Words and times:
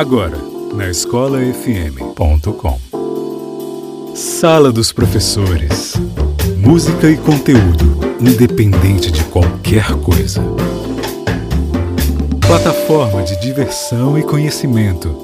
Agora, 0.00 0.38
na 0.72 0.88
escolafm.com. 0.88 2.80
Sala 4.14 4.72
dos 4.72 4.92
Professores. 4.92 5.92
Música 6.56 7.10
e 7.10 7.18
conteúdo, 7.18 7.98
independente 8.18 9.12
de 9.12 9.22
qualquer 9.24 9.92
coisa. 9.96 10.42
Plataforma 12.46 13.22
de 13.24 13.38
diversão 13.42 14.18
e 14.18 14.22
conhecimento. 14.22 15.14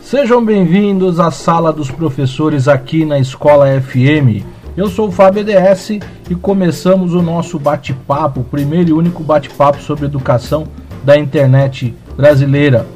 Sejam 0.00 0.42
bem-vindos 0.42 1.20
à 1.20 1.30
Sala 1.30 1.70
dos 1.74 1.90
Professores 1.90 2.68
aqui 2.68 3.04
na 3.04 3.18
Escola 3.18 3.66
FM. 3.82 4.51
Eu 4.74 4.88
sou 4.88 5.08
o 5.08 5.12
Fábio 5.12 5.42
EDS 5.42 6.00
e 6.30 6.34
começamos 6.34 7.12
o 7.12 7.20
nosso 7.20 7.58
bate-papo, 7.58 8.40
o 8.40 8.44
primeiro 8.44 8.88
e 8.88 8.92
único 8.92 9.22
bate-papo 9.22 9.82
sobre 9.82 10.06
educação 10.06 10.66
da 11.04 11.16
internet 11.16 11.94
brasileira. 12.16 12.86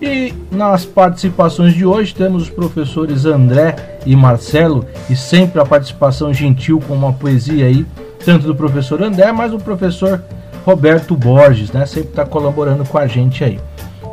E 0.00 0.34
nas 0.50 0.84
participações 0.84 1.72
de 1.72 1.86
hoje 1.86 2.14
temos 2.14 2.42
os 2.42 2.50
professores 2.50 3.24
André 3.24 3.98
e 4.04 4.14
Marcelo, 4.14 4.84
e 5.08 5.16
sempre 5.16 5.58
a 5.58 5.64
participação 5.64 6.34
gentil 6.34 6.82
com 6.86 6.92
uma 6.92 7.14
poesia 7.14 7.64
aí, 7.64 7.86
tanto 8.24 8.46
do 8.46 8.54
professor 8.54 9.02
André, 9.02 9.32
mas 9.32 9.52
do 9.52 9.58
professor 9.58 10.22
Roberto 10.66 11.16
Borges, 11.16 11.72
né? 11.72 11.86
Sempre 11.86 12.10
está 12.10 12.26
colaborando 12.26 12.84
com 12.84 12.98
a 12.98 13.06
gente 13.06 13.42
aí. 13.42 13.58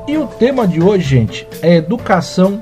E 0.07 0.17
o 0.17 0.25
tema 0.25 0.65
de 0.65 0.81
hoje, 0.81 1.03
gente, 1.03 1.47
é 1.61 1.75
educação 1.75 2.61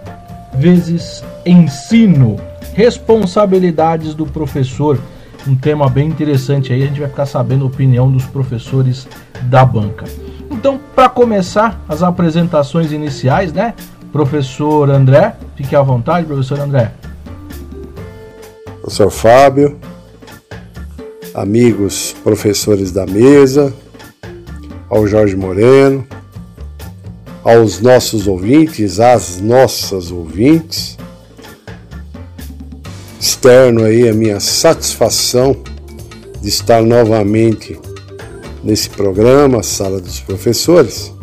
vezes 0.55 1.23
ensino, 1.45 2.37
responsabilidades 2.77 4.13
do 4.13 4.27
professor. 4.27 4.99
Um 5.47 5.55
tema 5.55 5.89
bem 5.89 6.07
interessante 6.07 6.71
aí, 6.71 6.83
a 6.83 6.85
gente 6.85 6.99
vai 6.99 7.09
ficar 7.09 7.25
sabendo 7.25 7.63
a 7.63 7.67
opinião 7.67 8.11
dos 8.11 8.25
professores 8.25 9.07
da 9.45 9.65
banca. 9.65 10.05
Então, 10.51 10.79
para 10.95 11.09
começar 11.09 11.83
as 11.89 12.03
apresentações 12.03 12.91
iniciais, 12.91 13.51
né? 13.51 13.73
Professor 14.11 14.91
André, 14.91 15.35
fique 15.55 15.75
à 15.75 15.81
vontade, 15.81 16.27
professor 16.27 16.59
André. 16.59 16.91
Professor 18.79 19.09
Fábio, 19.09 19.79
amigos 21.33 22.15
professores 22.23 22.91
da 22.91 23.07
mesa, 23.07 23.73
ao 24.87 25.07
Jorge 25.07 25.35
Moreno, 25.35 26.05
aos 27.43 27.79
nossos 27.81 28.27
ouvintes, 28.27 28.99
às 28.99 29.41
nossas 29.41 30.11
ouvintes. 30.11 30.95
Externo 33.19 33.83
aí 33.83 34.07
a 34.07 34.13
minha 34.13 34.39
satisfação 34.39 35.55
de 36.41 36.49
estar 36.49 36.81
novamente 36.83 37.79
nesse 38.63 38.89
programa, 38.89 39.63
Sala 39.63 39.99
dos 39.99 40.19
Professores, 40.19 41.13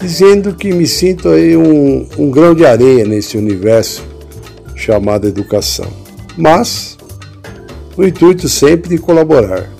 dizendo 0.00 0.54
que 0.54 0.72
me 0.72 0.86
sinto 0.86 1.28
aí 1.28 1.56
um, 1.56 2.06
um 2.18 2.30
grão 2.30 2.54
de 2.54 2.64
areia 2.64 3.04
nesse 3.04 3.36
universo 3.36 4.04
chamado 4.74 5.26
educação. 5.26 5.90
Mas 6.36 6.96
o 7.96 8.04
intuito 8.04 8.48
sempre 8.48 8.90
de 8.90 8.98
colaborar. 8.98 9.70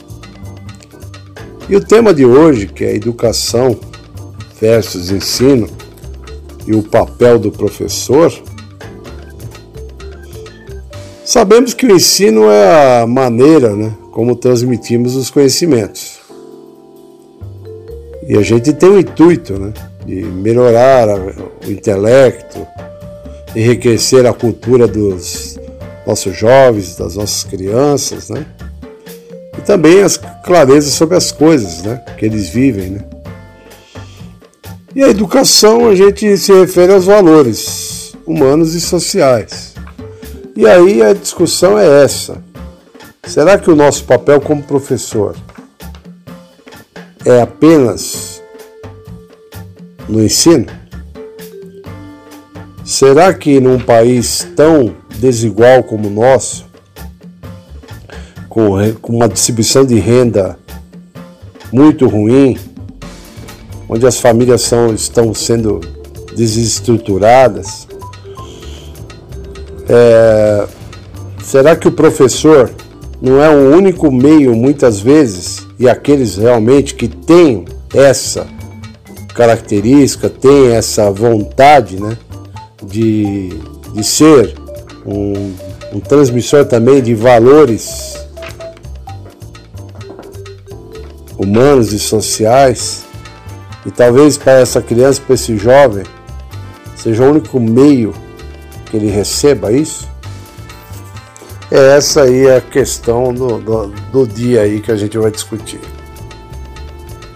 E 1.69 1.77
o 1.77 1.81
tema 1.81 2.15
de 2.15 2.25
hoje, 2.25 2.67
que 2.67 2.85
é 2.85 2.95
educação 2.95 3.79
versus 4.61 5.11
ensino 5.11 5.69
e 6.67 6.75
o 6.75 6.83
papel 6.83 7.39
do 7.39 7.51
professor, 7.51 8.33
sabemos 11.27 11.75
que 11.75 11.85
o 11.85 11.95
ensino 11.95 12.45
é 12.49 13.03
a 13.03 13.07
maneira 13.07 13.75
né, 13.75 13.93
como 14.13 14.37
transmitimos 14.37 15.17
os 15.17 15.29
conhecimentos. 15.29 16.21
E 18.29 18.37
a 18.37 18.43
gente 18.43 18.73
tem 18.73 18.89
o 18.89 19.01
intuito 19.01 19.59
né, 19.59 19.73
de 20.07 20.25
melhorar 20.25 21.09
o 21.09 21.71
intelecto, 21.71 22.67
enriquecer 23.55 24.25
a 24.25 24.33
cultura 24.33 24.87
dos 24.87 25.59
nossos 26.07 26.37
jovens, 26.37 26.97
das 26.97 27.17
nossas 27.17 27.43
crianças, 27.43 28.31
né? 28.31 28.47
E 29.59 29.63
também 29.63 30.03
as 30.03 30.17
clarezas 30.45 30.93
sobre 30.93 31.17
as 31.17 31.33
coisas 31.33 31.83
né, 31.83 32.03
que 32.17 32.25
eles 32.25 32.49
vivem. 32.49 32.91
Né? 32.91 33.05
E 34.95 35.03
a 35.03 35.09
educação 35.09 35.89
a 35.89 35.95
gente 35.95 36.37
se 36.37 36.53
refere 36.53 36.93
aos 36.93 37.05
valores 37.05 38.15
humanos 38.27 38.75
e 38.75 38.81
sociais. 38.81 39.76
E 40.57 40.67
aí 40.67 41.03
a 41.03 41.13
discussão 41.13 41.79
é 41.79 42.03
essa. 42.03 42.43
Será 43.23 43.59
que 43.59 43.71
o 43.71 43.77
nosso 43.77 44.05
papel 44.05 44.41
como 44.41 44.63
professor 44.63 45.37
é 47.27 47.43
apenas 47.43 48.43
no 50.09 50.25
ensino? 50.25 50.67
Será 52.85 53.35
que 53.35 53.61
num 53.61 53.79
país 53.79 54.49
tão 54.57 54.97
desigual 55.19 55.83
como 55.83 56.09
o 56.09 56.11
nosso, 56.11 56.65
com 58.49 59.13
uma 59.13 59.29
distribuição 59.29 59.85
de 59.85 59.99
renda 59.99 60.59
muito 61.71 62.09
ruim, 62.09 62.57
onde 63.89 64.07
as 64.07 64.19
famílias 64.19 64.63
são, 64.63 64.95
estão 64.95 65.35
sendo 65.35 65.81
desestruturadas, 66.35 67.87
é, 69.89 70.67
será 71.43 71.77
que 71.77 71.89
o 71.89 71.93
professor 71.93 72.71
não 73.21 73.43
é 73.43 73.49
o 73.49 73.75
único 73.75 74.11
meio, 74.11 74.55
muitas 74.55 75.01
vezes, 75.01 75.67
e 75.79 75.89
aqueles 75.89 76.37
realmente 76.37 76.95
que 76.95 77.09
têm 77.09 77.65
essa 77.95 78.47
característica, 79.35 80.29
têm 80.29 80.73
essa 80.73 81.11
vontade 81.11 82.01
né, 82.01 82.17
de, 82.83 83.51
de 83.93 84.05
ser 84.05 84.55
um, 85.05 85.53
um 85.93 86.01
transmissor 86.01 86.65
também 86.65 87.03
de 87.03 87.15
valores 87.15 88.17
humanos 91.39 91.93
e 91.93 91.99
sociais, 91.99 93.05
e 93.85 93.91
talvez 93.91 94.37
para 94.37 94.55
essa 94.55 94.83
criança, 94.83 95.23
para 95.25 95.35
esse 95.35 95.57
jovem, 95.57 96.05
seja 96.97 97.23
o 97.23 97.31
único 97.31 97.61
meio 97.61 98.13
que 98.87 98.97
ele 98.97 99.11
receba 99.11 99.73
isso? 99.73 100.09
É 101.71 101.97
essa 101.97 102.23
aí 102.23 102.49
a 102.49 102.61
questão 102.61 103.35
do, 103.35 103.59
do, 103.59 103.87
do 104.13 104.27
dia 104.27 104.63
aí 104.63 104.81
que 104.81 104.93
a 104.93 104.97
gente 104.97 105.19
vai 105.19 105.31
discutir. 105.31 105.81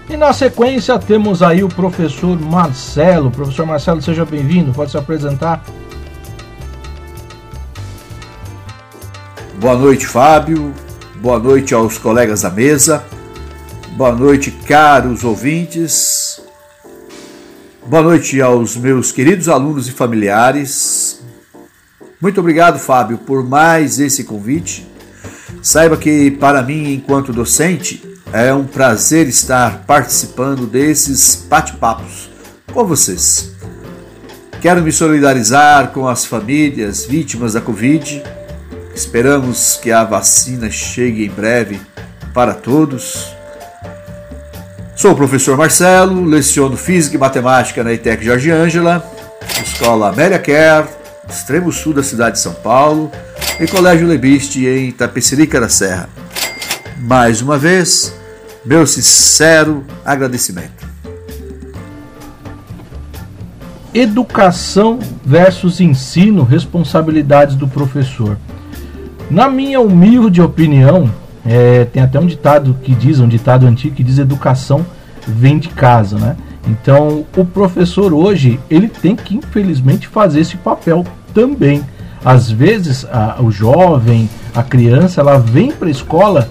E 0.08 0.16
na 0.16 0.32
sequência 0.32 0.98
temos 0.98 1.42
aí 1.42 1.62
o 1.62 1.68
professor 1.68 2.38
Marcelo. 2.40 3.30
Professor 3.30 3.66
Marcelo, 3.66 4.00
seja 4.00 4.24
bem-vindo, 4.24 4.72
pode 4.72 4.90
se 4.90 4.98
apresentar. 4.98 5.64
Boa 9.60 9.76
noite, 9.76 10.06
Fábio. 10.06 10.72
Boa 11.16 11.38
noite 11.38 11.74
aos 11.74 11.98
colegas 11.98 12.42
da 12.42 12.50
mesa. 12.50 13.04
Boa 13.92 14.12
noite, 14.12 14.50
caros 14.50 15.22
ouvintes. 15.22 16.40
Boa 17.86 18.02
noite 18.02 18.40
aos 18.40 18.76
meus 18.76 19.12
queridos 19.12 19.48
alunos 19.48 19.86
e 19.86 19.92
familiares. 19.92 21.19
Muito 22.20 22.38
obrigado, 22.38 22.78
Fábio, 22.78 23.16
por 23.16 23.42
mais 23.42 23.98
esse 23.98 24.24
convite. 24.24 24.86
Saiba 25.62 25.96
que, 25.96 26.30
para 26.32 26.62
mim, 26.62 26.92
enquanto 26.92 27.32
docente, 27.32 28.02
é 28.30 28.52
um 28.52 28.64
prazer 28.64 29.26
estar 29.26 29.84
participando 29.86 30.66
desses 30.66 31.46
bate-papos 31.48 32.28
com 32.72 32.84
vocês. 32.84 33.52
Quero 34.60 34.82
me 34.82 34.92
solidarizar 34.92 35.88
com 35.88 36.06
as 36.06 36.26
famílias 36.26 37.06
vítimas 37.06 37.54
da 37.54 37.60
Covid. 37.62 38.22
Esperamos 38.94 39.78
que 39.82 39.90
a 39.90 40.04
vacina 40.04 40.70
chegue 40.70 41.24
em 41.24 41.30
breve 41.30 41.80
para 42.34 42.52
todos. 42.52 43.34
Sou 44.94 45.12
o 45.12 45.16
professor 45.16 45.56
Marcelo, 45.56 46.22
leciono 46.26 46.76
Física 46.76 47.16
e 47.16 47.18
Matemática 47.18 47.82
na 47.82 47.94
ITEC 47.94 48.22
Jorge 48.22 48.50
Ângela, 48.50 49.02
Escola 49.62 50.10
Amélia 50.10 50.38
Kerr, 50.38 50.99
extremo 51.30 51.72
sul 51.72 51.94
da 51.94 52.02
cidade 52.02 52.36
de 52.36 52.42
São 52.42 52.52
Paulo, 52.52 53.10
e 53.58 53.66
Colégio 53.66 54.06
Lebiste 54.06 54.66
em 54.66 54.90
Tapecerica 54.90 55.60
da 55.60 55.68
Serra. 55.68 56.08
Mais 56.98 57.40
uma 57.40 57.56
vez, 57.56 58.14
meu 58.64 58.86
sincero 58.86 59.84
agradecimento. 60.04 60.88
Educação 63.92 64.98
versus 65.24 65.80
ensino, 65.80 66.42
responsabilidades 66.42 67.56
do 67.56 67.66
professor. 67.66 68.36
Na 69.30 69.48
minha 69.48 69.80
humilde 69.80 70.40
opinião, 70.40 71.10
é, 71.44 71.84
tem 71.84 72.02
até 72.02 72.18
um 72.18 72.26
ditado 72.26 72.76
que 72.82 72.94
diz, 72.94 73.18
um 73.20 73.28
ditado 73.28 73.66
antigo 73.66 73.94
que 73.94 74.04
diz 74.04 74.18
educação 74.18 74.84
vem 75.26 75.58
de 75.58 75.68
casa, 75.68 76.18
né? 76.18 76.36
Então, 76.66 77.24
o 77.36 77.44
professor 77.44 78.12
hoje, 78.12 78.60
ele 78.70 78.88
tem 78.88 79.16
que 79.16 79.36
infelizmente 79.36 80.06
fazer 80.06 80.40
esse 80.40 80.56
papel 80.56 81.04
também. 81.32 81.82
Às 82.24 82.50
vezes, 82.50 83.06
a, 83.10 83.36
o 83.40 83.50
jovem, 83.50 84.28
a 84.54 84.62
criança, 84.62 85.20
ela 85.20 85.38
vem 85.38 85.72
para 85.72 85.88
a 85.88 85.90
escola 85.90 86.48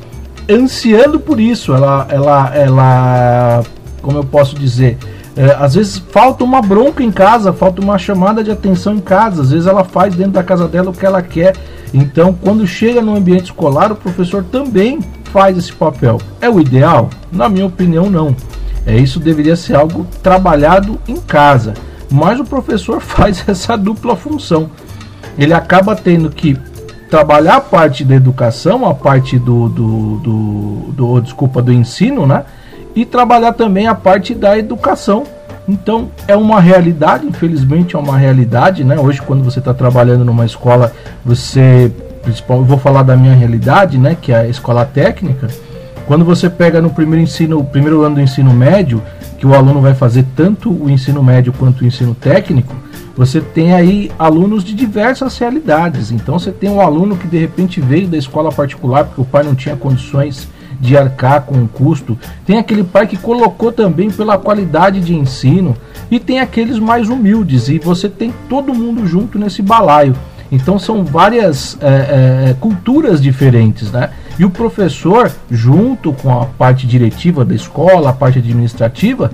ansiando 0.50 1.20
por 1.20 1.40
isso. 1.40 1.74
Ela, 1.74 2.08
ela, 2.10 2.56
ela, 2.56 3.64
como 4.02 4.18
eu 4.18 4.24
posso 4.24 4.56
dizer, 4.56 4.98
é, 5.38 5.56
às 5.60 5.76
vezes 5.76 5.98
falta 5.98 6.44
uma 6.44 6.62
bronca 6.62 7.04
em 7.04 7.12
casa, 7.12 7.54
falta 7.54 7.82
uma 7.82 7.98
chamada 7.98 8.44
de 8.44 8.52
atenção 8.52 8.96
em 8.96 9.00
casa. 9.00 9.42
Às 9.42 9.52
vezes 9.52 9.68
ela 9.68 9.84
faz 9.84 10.16
dentro 10.16 10.34
da 10.34 10.44
casa 10.44 10.68
dela 10.68 10.90
o 10.90 10.94
que 10.94 11.06
ela 11.06 11.22
quer. 11.22 11.56
Então, 11.94 12.34
quando 12.34 12.66
chega 12.68 13.02
no 13.02 13.16
ambiente 13.16 13.46
escolar, 13.46 13.92
o 13.92 13.96
professor 13.96 14.44
também 14.44 15.00
faz 15.26 15.58
esse 15.58 15.72
papel. 15.72 16.20
É 16.42 16.50
o 16.50 16.60
ideal? 16.60 17.10
Na 17.32 17.48
minha 17.48 17.66
opinião, 17.66 18.10
não. 18.10 18.36
É 18.86 18.98
isso 18.98 19.20
deveria 19.20 19.56
ser 19.56 19.76
algo 19.76 20.06
trabalhado 20.24 21.00
em 21.08 21.18
casa. 21.18 21.74
Mas 22.12 22.40
o 22.40 22.44
professor 22.44 23.00
faz 23.02 23.44
essa 23.48 23.78
dupla 23.78 24.16
função. 24.16 24.70
Ele 25.38 25.54
acaba 25.54 25.96
tendo 25.96 26.30
que 26.30 26.58
trabalhar 27.10 27.56
a 27.56 27.62
parte 27.62 28.06
da 28.06 28.16
educação, 28.16 28.86
a 28.86 28.94
parte 28.94 29.38
do, 29.40 29.68
do, 29.68 30.18
do, 30.18 30.94
do 30.94 31.22
desculpa, 31.22 31.62
do 31.62 31.74
ensino, 31.74 32.26
né? 32.26 32.44
E 32.96 33.06
trabalhar 33.06 33.54
também 33.54 33.88
a 33.88 33.96
parte 33.96 34.36
da 34.36 34.58
educação. 34.58 35.24
Então 35.68 36.10
é 36.28 36.36
uma 36.36 36.60
realidade, 36.60 37.26
infelizmente 37.26 37.96
é 37.96 38.00
uma 38.00 38.18
realidade, 38.18 38.84
né? 38.84 39.00
Hoje 39.00 39.22
quando 39.22 39.44
você 39.44 39.60
está 39.60 39.74
trabalhando 39.74 40.26
numa 40.26 40.46
escola, 40.46 40.92
você, 41.24 41.92
principalmente, 42.24 42.68
vou 42.68 42.78
falar 42.78 43.04
da 43.04 43.16
minha 43.16 43.34
realidade, 43.34 43.98
né? 43.98 44.16
Que 44.20 44.32
é 44.32 44.38
a 44.38 44.48
escola 44.48 44.86
técnica. 44.86 45.48
Quando 46.08 46.26
você 46.26 46.50
pega 46.50 46.82
no 46.82 46.90
primeiro 46.90 47.24
ensino, 47.24 47.64
primeiro 47.64 48.02
ano 48.02 48.16
do 48.16 48.22
ensino 48.22 48.52
médio, 48.52 49.02
que 49.40 49.48
o 49.48 49.56
aluno 49.56 49.80
vai 49.80 49.96
fazer 49.96 50.26
tanto 50.36 50.70
o 50.70 50.90
ensino 50.90 51.24
médio 51.24 51.54
quanto 51.54 51.82
o 51.82 51.88
ensino 51.88 52.14
técnico, 52.14 52.76
você 53.16 53.40
tem 53.40 53.74
aí 53.74 54.12
alunos 54.20 54.64
de 54.64 54.74
diversas 54.74 55.38
realidades. 55.38 56.12
Então 56.12 56.38
você 56.38 56.52
tem 56.52 56.70
um 56.70 56.82
aluno 56.82 57.16
que 57.16 57.28
de 57.28 57.38
repente 57.38 57.80
veio 57.80 58.08
da 58.08 58.18
escola 58.18 58.52
particular 58.52 59.06
porque 59.06 59.22
o 59.22 59.26
pai 59.26 59.44
não 59.44 59.56
tinha 59.56 59.76
condições 59.76 60.48
de 60.80 60.98
arcar 60.98 61.42
com 61.44 61.64
o 61.64 61.68
custo. 61.68 62.18
Tem 62.46 62.58
aquele 62.58 62.84
pai 62.84 63.08
que 63.08 63.18
colocou 63.18 63.72
também 63.72 64.10
pela 64.10 64.38
qualidade 64.38 65.00
de 65.00 65.16
ensino 65.16 65.76
e 66.12 66.20
tem 66.20 66.40
aqueles 66.40 66.78
mais 66.78 67.10
humildes 67.10 67.70
e 67.70 67.80
você 67.80 68.10
tem 68.10 68.34
todo 68.50 68.74
mundo 68.74 69.08
junto 69.08 69.40
nesse 69.40 69.62
balaio. 69.62 70.16
Então 70.52 70.80
são 70.80 71.04
várias 71.04 71.78
é, 71.82 71.88
é, 72.50 72.56
culturas 72.60 73.22
diferentes, 73.22 73.92
né? 73.92 74.10
E 74.40 74.46
o 74.46 74.50
professor, 74.50 75.30
junto 75.52 76.14
com 76.14 76.42
a 76.42 76.46
parte 76.46 76.88
diretiva 76.88 77.44
da 77.44 77.54
escola, 77.54 78.10
a 78.10 78.14
parte 78.14 78.40
administrativa, 78.40 79.32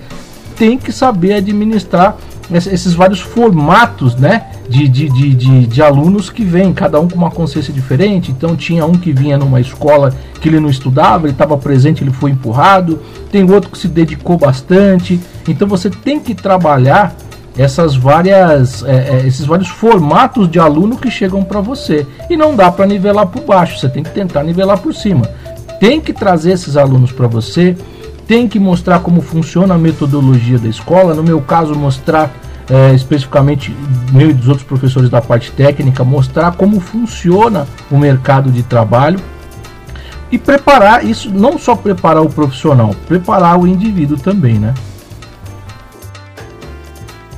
tem 0.57 0.79
que 0.79 0.91
saber 0.91 1.33
administrar 1.33 2.17
esses 2.51 2.93
vários 2.93 3.19
formatos 3.19 4.15
né, 4.15 4.47
de, 4.67 4.87
de, 4.87 5.09
de, 5.09 5.35
de, 5.35 5.67
de 5.67 5.81
alunos 5.81 6.29
que 6.29 6.43
vêm, 6.43 6.73
cada 6.73 6.99
um 6.99 7.07
com 7.07 7.17
uma 7.17 7.29
consciência 7.29 7.71
diferente. 7.71 8.31
Então 8.31 8.55
tinha 8.55 8.83
um 8.83 8.93
que 8.93 9.11
vinha 9.13 9.37
numa 9.37 9.61
escola 9.61 10.11
que 10.41 10.49
ele 10.49 10.59
não 10.59 10.69
estudava, 10.69 11.25
ele 11.25 11.33
estava 11.33 11.55
presente, 11.55 12.03
ele 12.03 12.11
foi 12.11 12.31
empurrado, 12.31 12.99
tem 13.31 13.49
outro 13.49 13.69
que 13.69 13.77
se 13.77 13.87
dedicou 13.87 14.37
bastante. 14.37 15.19
Então 15.47 15.67
você 15.67 15.89
tem 15.89 16.19
que 16.19 16.33
trabalhar 16.33 17.15
essas 17.57 17.95
várias 17.95 18.83
é, 18.83 19.21
é, 19.21 19.27
esses 19.27 19.45
vários 19.45 19.69
formatos 19.69 20.49
de 20.49 20.59
aluno 20.59 20.97
que 20.97 21.09
chegam 21.09 21.43
para 21.43 21.61
você 21.61 22.05
e 22.29 22.35
não 22.35 22.55
dá 22.55 22.71
para 22.71 22.85
nivelar 22.85 23.27
por 23.27 23.43
baixo 23.43 23.79
você 23.79 23.87
tem 23.87 24.03
que 24.03 24.11
tentar 24.11 24.43
nivelar 24.43 24.77
por 24.77 24.93
cima 24.93 25.29
tem 25.79 26.01
que 26.01 26.13
trazer 26.13 26.51
esses 26.51 26.75
alunos 26.75 27.11
para 27.11 27.27
você 27.27 27.75
tem 28.27 28.47
que 28.47 28.59
mostrar 28.59 28.99
como 28.99 29.21
funciona 29.21 29.75
a 29.75 29.77
metodologia 29.77 30.57
da 30.57 30.67
escola. 30.67 31.13
No 31.13 31.23
meu 31.23 31.41
caso, 31.41 31.75
mostrar 31.75 32.31
é, 32.69 32.93
especificamente, 32.93 33.75
meu 34.11 34.29
e 34.29 34.33
dos 34.33 34.47
outros 34.47 34.65
professores 34.65 35.09
da 35.09 35.21
parte 35.21 35.51
técnica, 35.51 36.03
mostrar 36.03 36.53
como 36.53 36.79
funciona 36.79 37.67
o 37.91 37.97
mercado 37.97 38.51
de 38.51 38.63
trabalho 38.63 39.19
e 40.31 40.37
preparar 40.39 41.05
isso, 41.05 41.29
não 41.29 41.59
só 41.59 41.75
preparar 41.75 42.23
o 42.23 42.29
profissional, 42.29 42.95
preparar 43.07 43.59
o 43.59 43.67
indivíduo 43.67 44.17
também, 44.17 44.55
né? 44.55 44.73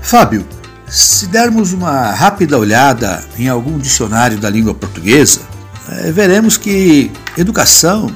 Fábio, 0.07 0.47
se 0.87 1.27
dermos 1.27 1.73
uma 1.73 2.11
rápida 2.11 2.57
olhada 2.57 3.21
em 3.37 3.49
algum 3.49 3.77
dicionário 3.77 4.37
da 4.37 4.49
língua 4.49 4.73
portuguesa, 4.73 5.41
é, 5.89 6.13
veremos 6.13 6.55
que 6.55 7.11
educação 7.37 8.09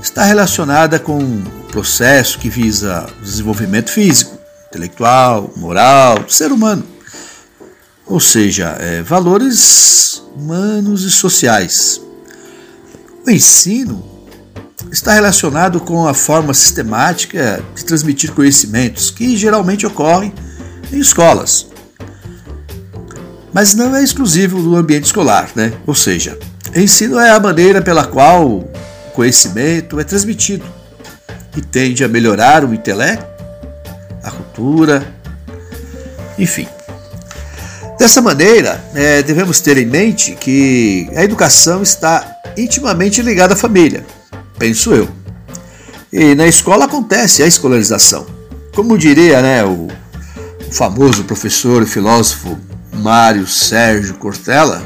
está 0.00 0.22
relacionada 0.22 0.96
com 1.00 1.42
processo 1.72 2.38
que 2.38 2.48
visa 2.48 3.08
desenvolvimento 3.20 3.90
físico, 3.90 4.38
intelectual, 4.68 5.52
moral 5.56 6.20
do 6.20 6.32
ser 6.32 6.52
humano. 6.52 6.86
Ou 8.06 8.20
seja, 8.20 8.76
é, 8.78 9.02
valores 9.02 10.22
humanos 10.36 11.02
e 11.02 11.10
sociais. 11.10 12.00
O 13.26 13.30
ensino 13.32 14.04
está 14.88 15.12
relacionado 15.12 15.80
com 15.80 16.06
a 16.06 16.14
forma 16.14 16.54
sistemática 16.54 17.60
de 17.74 17.84
transmitir 17.84 18.30
conhecimentos, 18.30 19.10
que 19.10 19.36
geralmente 19.36 19.84
ocorrem 19.84 20.32
em 20.94 21.00
escolas. 21.00 21.66
Mas 23.52 23.74
não 23.74 23.94
é 23.94 24.02
exclusivo 24.02 24.60
do 24.60 24.76
ambiente 24.76 25.04
escolar, 25.04 25.50
né? 25.54 25.72
Ou 25.86 25.94
seja, 25.94 26.38
ensino 26.74 27.18
é 27.18 27.30
a 27.30 27.38
maneira 27.38 27.80
pela 27.80 28.04
qual 28.04 28.48
o 28.48 28.68
conhecimento 29.12 30.00
é 30.00 30.04
transmitido 30.04 30.64
e 31.56 31.60
tende 31.60 32.02
a 32.02 32.08
melhorar 32.08 32.64
o 32.64 32.74
intelecto, 32.74 33.26
a 34.22 34.30
cultura, 34.30 35.06
enfim. 36.38 36.66
Dessa 37.98 38.20
maneira, 38.20 38.84
é, 38.94 39.22
devemos 39.22 39.60
ter 39.60 39.78
em 39.78 39.86
mente 39.86 40.32
que 40.32 41.08
a 41.14 41.22
educação 41.22 41.82
está 41.82 42.42
intimamente 42.56 43.22
ligada 43.22 43.54
à 43.54 43.56
família, 43.56 44.04
penso 44.58 44.92
eu. 44.92 45.08
E 46.12 46.34
na 46.34 46.46
escola 46.46 46.84
acontece 46.84 47.42
a 47.42 47.46
escolarização. 47.46 48.26
Como 48.74 48.98
diria 48.98 49.40
né, 49.40 49.64
o, 49.64 49.88
famoso 50.74 51.22
professor 51.22 51.84
e 51.84 51.86
filósofo 51.86 52.58
Mário 52.92 53.46
Sérgio 53.46 54.14
Cortella, 54.14 54.82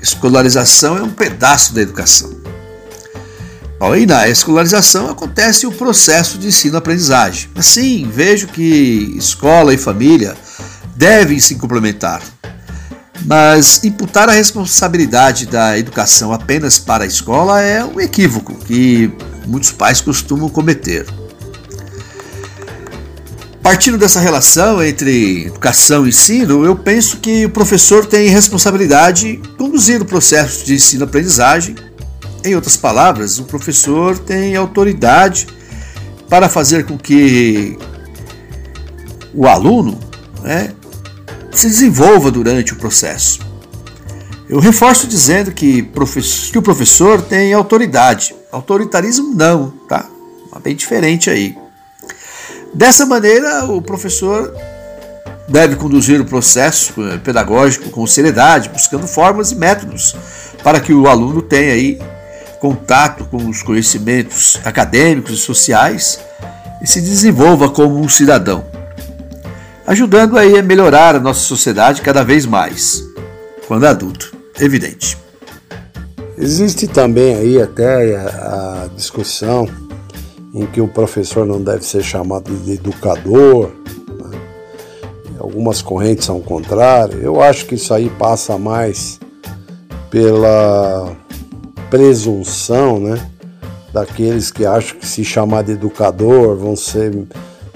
escolarização 0.00 0.98
é 0.98 1.02
um 1.02 1.10
pedaço 1.10 1.72
da 1.72 1.80
educação. 1.80 2.36
E 3.96 4.04
na 4.04 4.28
escolarização 4.28 5.08
acontece 5.08 5.66
o 5.66 5.72
processo 5.72 6.36
de 6.36 6.48
ensino-aprendizagem. 6.48 7.48
Assim, 7.56 8.10
vejo 8.12 8.48
que 8.48 9.14
escola 9.16 9.72
e 9.72 9.78
família 9.78 10.36
devem 10.94 11.40
se 11.40 11.54
complementar. 11.54 12.20
Mas 13.24 13.82
imputar 13.82 14.28
a 14.28 14.32
responsabilidade 14.32 15.46
da 15.46 15.78
educação 15.78 16.32
apenas 16.32 16.78
para 16.78 17.04
a 17.04 17.06
escola 17.06 17.62
é 17.62 17.82
um 17.84 17.98
equívoco 18.00 18.54
que 18.54 19.10
muitos 19.46 19.72
pais 19.72 20.00
costumam 20.00 20.48
cometer. 20.48 21.06
Partindo 23.68 23.98
dessa 23.98 24.18
relação 24.18 24.82
entre 24.82 25.44
educação 25.48 26.06
e 26.06 26.08
ensino, 26.08 26.64
eu 26.64 26.74
penso 26.74 27.18
que 27.18 27.44
o 27.44 27.50
professor 27.50 28.06
tem 28.06 28.30
responsabilidade 28.30 29.36
de 29.36 29.48
conduzir 29.58 30.00
o 30.00 30.06
processo 30.06 30.64
de 30.64 30.72
ensino-aprendizagem 30.72 31.76
em 32.42 32.54
outras 32.54 32.78
palavras, 32.78 33.38
o 33.38 33.44
professor 33.44 34.18
tem 34.18 34.56
autoridade 34.56 35.46
para 36.30 36.48
fazer 36.48 36.86
com 36.86 36.96
que 36.96 37.76
o 39.34 39.46
aluno 39.46 40.00
né, 40.42 40.72
se 41.52 41.66
desenvolva 41.66 42.30
durante 42.30 42.72
o 42.72 42.76
processo. 42.76 43.40
Eu 44.48 44.60
reforço 44.60 45.06
dizendo 45.06 45.52
que, 45.52 45.82
que 46.50 46.58
o 46.58 46.62
professor 46.62 47.20
tem 47.20 47.52
autoridade. 47.52 48.34
Autoritarismo 48.50 49.34
não, 49.34 49.74
tá? 49.86 50.08
Bem 50.64 50.74
diferente 50.74 51.28
aí. 51.28 51.67
Dessa 52.74 53.06
maneira, 53.06 53.64
o 53.64 53.80
professor 53.80 54.54
deve 55.48 55.76
conduzir 55.76 56.20
o 56.20 56.24
processo 56.24 56.92
eh, 56.98 57.18
pedagógico 57.18 57.90
com 57.90 58.06
seriedade, 58.06 58.68
buscando 58.68 59.06
formas 59.06 59.50
e 59.50 59.56
métodos 59.56 60.14
para 60.62 60.78
que 60.78 60.92
o 60.92 61.08
aluno 61.08 61.40
tenha 61.40 61.72
aí 61.72 61.98
contato 62.60 63.24
com 63.24 63.48
os 63.48 63.62
conhecimentos 63.62 64.60
acadêmicos 64.64 65.32
e 65.32 65.36
sociais 65.38 66.20
e 66.82 66.86
se 66.86 67.00
desenvolva 67.00 67.70
como 67.70 67.98
um 67.98 68.08
cidadão, 68.08 68.64
ajudando 69.86 70.36
aí 70.36 70.58
a 70.58 70.62
melhorar 70.62 71.16
a 71.16 71.20
nossa 71.20 71.40
sociedade 71.40 72.02
cada 72.02 72.22
vez 72.22 72.44
mais, 72.44 73.02
quando 73.66 73.86
adulto, 73.86 74.36
evidente. 74.60 75.16
Existe 76.36 76.86
também 76.86 77.34
aí 77.34 77.60
até 77.60 78.16
a 78.16 78.88
discussão 78.94 79.68
em 80.54 80.66
que 80.66 80.80
o 80.80 80.88
professor 80.88 81.46
não 81.46 81.62
deve 81.62 81.84
ser 81.84 82.02
chamado 82.02 82.54
de 82.64 82.72
educador. 82.72 83.70
Né? 84.08 84.38
Algumas 85.38 85.82
correntes 85.82 86.24
são 86.24 86.40
contrárias. 86.40 87.22
Eu 87.22 87.40
acho 87.40 87.66
que 87.66 87.74
isso 87.74 87.92
aí 87.92 88.10
passa 88.10 88.58
mais 88.58 89.20
pela 90.10 91.14
presunção, 91.90 92.98
né? 92.98 93.30
Daqueles 93.92 94.50
que 94.50 94.66
acham 94.66 94.98
que 94.98 95.06
se 95.06 95.24
chamar 95.24 95.62
de 95.62 95.72
educador 95.72 96.56
vão 96.56 96.76
ser 96.76 97.26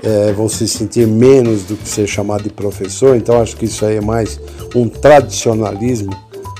é, 0.02 0.32
vão 0.32 0.48
se 0.48 0.66
sentir 0.66 1.06
menos 1.06 1.62
do 1.62 1.76
que 1.76 1.88
ser 1.88 2.06
chamado 2.06 2.42
de 2.42 2.50
professor. 2.50 3.16
Então 3.16 3.40
acho 3.40 3.56
que 3.56 3.66
isso 3.66 3.84
aí 3.86 3.96
é 3.96 4.00
mais 4.00 4.40
um 4.74 4.88
tradicionalismo 4.88 6.12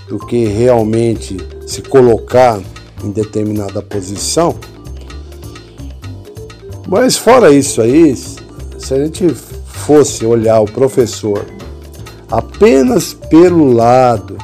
do 0.08 0.18
que 0.18 0.44
realmente 0.44 1.36
se 1.66 1.82
colocar 1.82 2.60
em 3.02 3.10
determinada 3.10 3.82
posição. 3.82 4.54
Mas 6.92 7.16
fora 7.16 7.50
isso 7.50 7.80
aí, 7.80 8.14
se 8.14 8.92
a 8.92 9.02
gente 9.02 9.26
fosse 9.30 10.26
olhar 10.26 10.60
o 10.60 10.66
professor 10.66 11.46
apenas 12.30 13.14
pelo 13.14 13.72
lado 13.72 14.36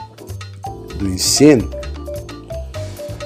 do 0.96 1.10
ensino, 1.10 1.68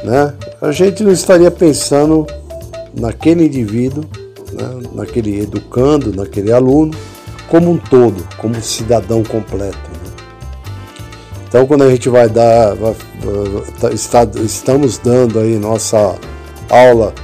né, 0.02 0.34
a 0.60 0.72
gente 0.72 1.04
não 1.04 1.12
estaria 1.12 1.52
pensando 1.52 2.26
naquele 2.98 3.46
indivíduo, 3.46 4.02
né, 4.54 4.88
naquele 4.92 5.42
educando, 5.42 6.12
naquele 6.12 6.50
aluno, 6.50 6.92
como 7.48 7.70
um 7.70 7.78
todo, 7.78 8.26
como 8.38 8.56
um 8.56 8.60
cidadão 8.60 9.22
completo. 9.22 9.78
Né? 9.78 10.10
Então, 11.46 11.64
quando 11.64 11.84
a 11.84 11.90
gente 11.90 12.08
vai 12.08 12.28
dar, 12.28 12.74
tá, 13.80 13.92
está, 13.92 14.24
estamos 14.42 14.98
dando 14.98 15.38
aí 15.38 15.60
nossa 15.60 16.16
aula 16.68 17.14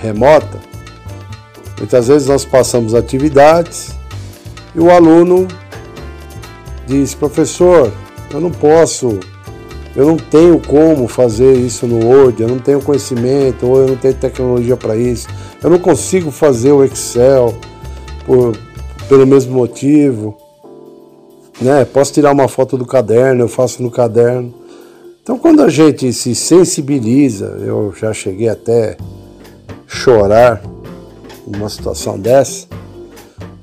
remota, 0.00 0.71
muitas 1.82 2.06
vezes 2.06 2.28
nós 2.28 2.44
passamos 2.44 2.94
atividades 2.94 3.90
e 4.72 4.78
o 4.78 4.88
aluno 4.88 5.48
diz, 6.86 7.12
professor, 7.12 7.92
eu 8.32 8.40
não 8.40 8.52
posso, 8.52 9.18
eu 9.96 10.06
não 10.06 10.16
tenho 10.16 10.60
como 10.60 11.08
fazer 11.08 11.54
isso 11.54 11.84
no 11.88 12.06
Word, 12.06 12.40
eu 12.40 12.48
não 12.48 12.60
tenho 12.60 12.80
conhecimento, 12.80 13.66
ou 13.66 13.80
eu 13.80 13.88
não 13.88 13.96
tenho 13.96 14.14
tecnologia 14.14 14.76
para 14.76 14.96
isso, 14.96 15.26
eu 15.60 15.68
não 15.68 15.78
consigo 15.80 16.30
fazer 16.30 16.70
o 16.70 16.84
Excel 16.84 17.52
por, 18.24 18.56
pelo 19.08 19.26
mesmo 19.26 19.52
motivo. 19.52 20.38
Né? 21.60 21.84
Posso 21.84 22.12
tirar 22.12 22.30
uma 22.30 22.46
foto 22.46 22.78
do 22.78 22.86
caderno, 22.86 23.42
eu 23.42 23.48
faço 23.48 23.82
no 23.82 23.90
caderno. 23.90 24.54
Então, 25.20 25.36
quando 25.36 25.62
a 25.62 25.68
gente 25.68 26.12
se 26.12 26.32
sensibiliza, 26.34 27.58
eu 27.60 27.92
já 27.96 28.12
cheguei 28.12 28.48
até 28.48 28.96
chorar 29.86 30.62
numa 31.46 31.68
situação 31.68 32.18
dessa, 32.18 32.66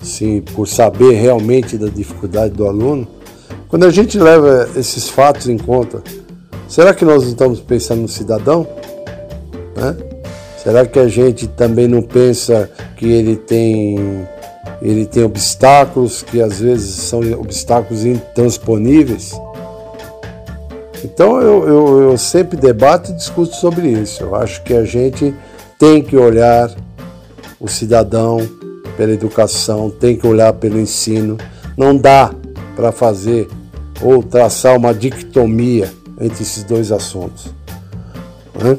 sim, 0.02 0.42
por 0.42 0.68
saber 0.68 1.14
realmente 1.14 1.78
da 1.78 1.88
dificuldade 1.88 2.54
do 2.54 2.66
aluno. 2.66 3.08
Quando 3.68 3.86
a 3.86 3.92
gente 3.92 4.18
leva 4.18 4.70
esses 4.76 5.10
fatos 5.10 5.48
em 5.48 5.58
conta, 5.58 6.04
será 6.68 6.94
que 6.94 7.06
nós 7.06 7.24
não 7.24 7.32
estamos 7.32 7.60
pensando 7.60 8.02
no 8.02 8.08
cidadão? 8.08 8.68
Né? 9.76 9.96
Será 10.62 10.86
que 10.86 11.00
a 11.00 11.08
gente 11.08 11.48
também 11.48 11.88
não 11.88 12.02
pensa 12.02 12.70
que 12.98 13.06
ele 13.06 13.36
tem 13.36 14.28
ele 14.82 15.06
tem 15.06 15.24
obstáculos 15.24 16.24
que 16.24 16.42
às 16.42 16.60
vezes 16.60 16.96
são 16.96 17.20
obstáculos 17.34 18.06
intransponíveis. 18.06 19.34
Então 21.04 21.42
eu, 21.42 21.68
eu, 21.68 22.02
eu, 22.12 22.18
sempre 22.18 22.58
debato 22.58 23.12
e 23.12 23.14
discuto 23.14 23.56
sobre 23.56 23.88
isso. 23.90 24.24
Eu 24.24 24.36
acho 24.36 24.62
que 24.64 24.74
a 24.74 24.84
gente 24.84 25.34
tem 25.78 26.02
que 26.02 26.16
olhar 26.16 26.70
o 27.60 27.68
cidadão 27.68 28.40
pela 28.96 29.12
educação, 29.12 29.90
tem 29.90 30.16
que 30.16 30.28
olhar 30.28 30.54
pelo 30.54 30.80
ensino. 30.80 31.38
Não 31.78 31.96
dá 31.96 32.34
para 32.76 32.92
fazer 32.92 33.48
ou 34.02 34.24
traçar 34.24 34.76
uma 34.78 34.94
dicotomia 34.94 35.92
entre 36.20 36.44
esses 36.44 36.64
dois 36.64 36.92
assuntos. 36.92 37.54
Né? 38.56 38.78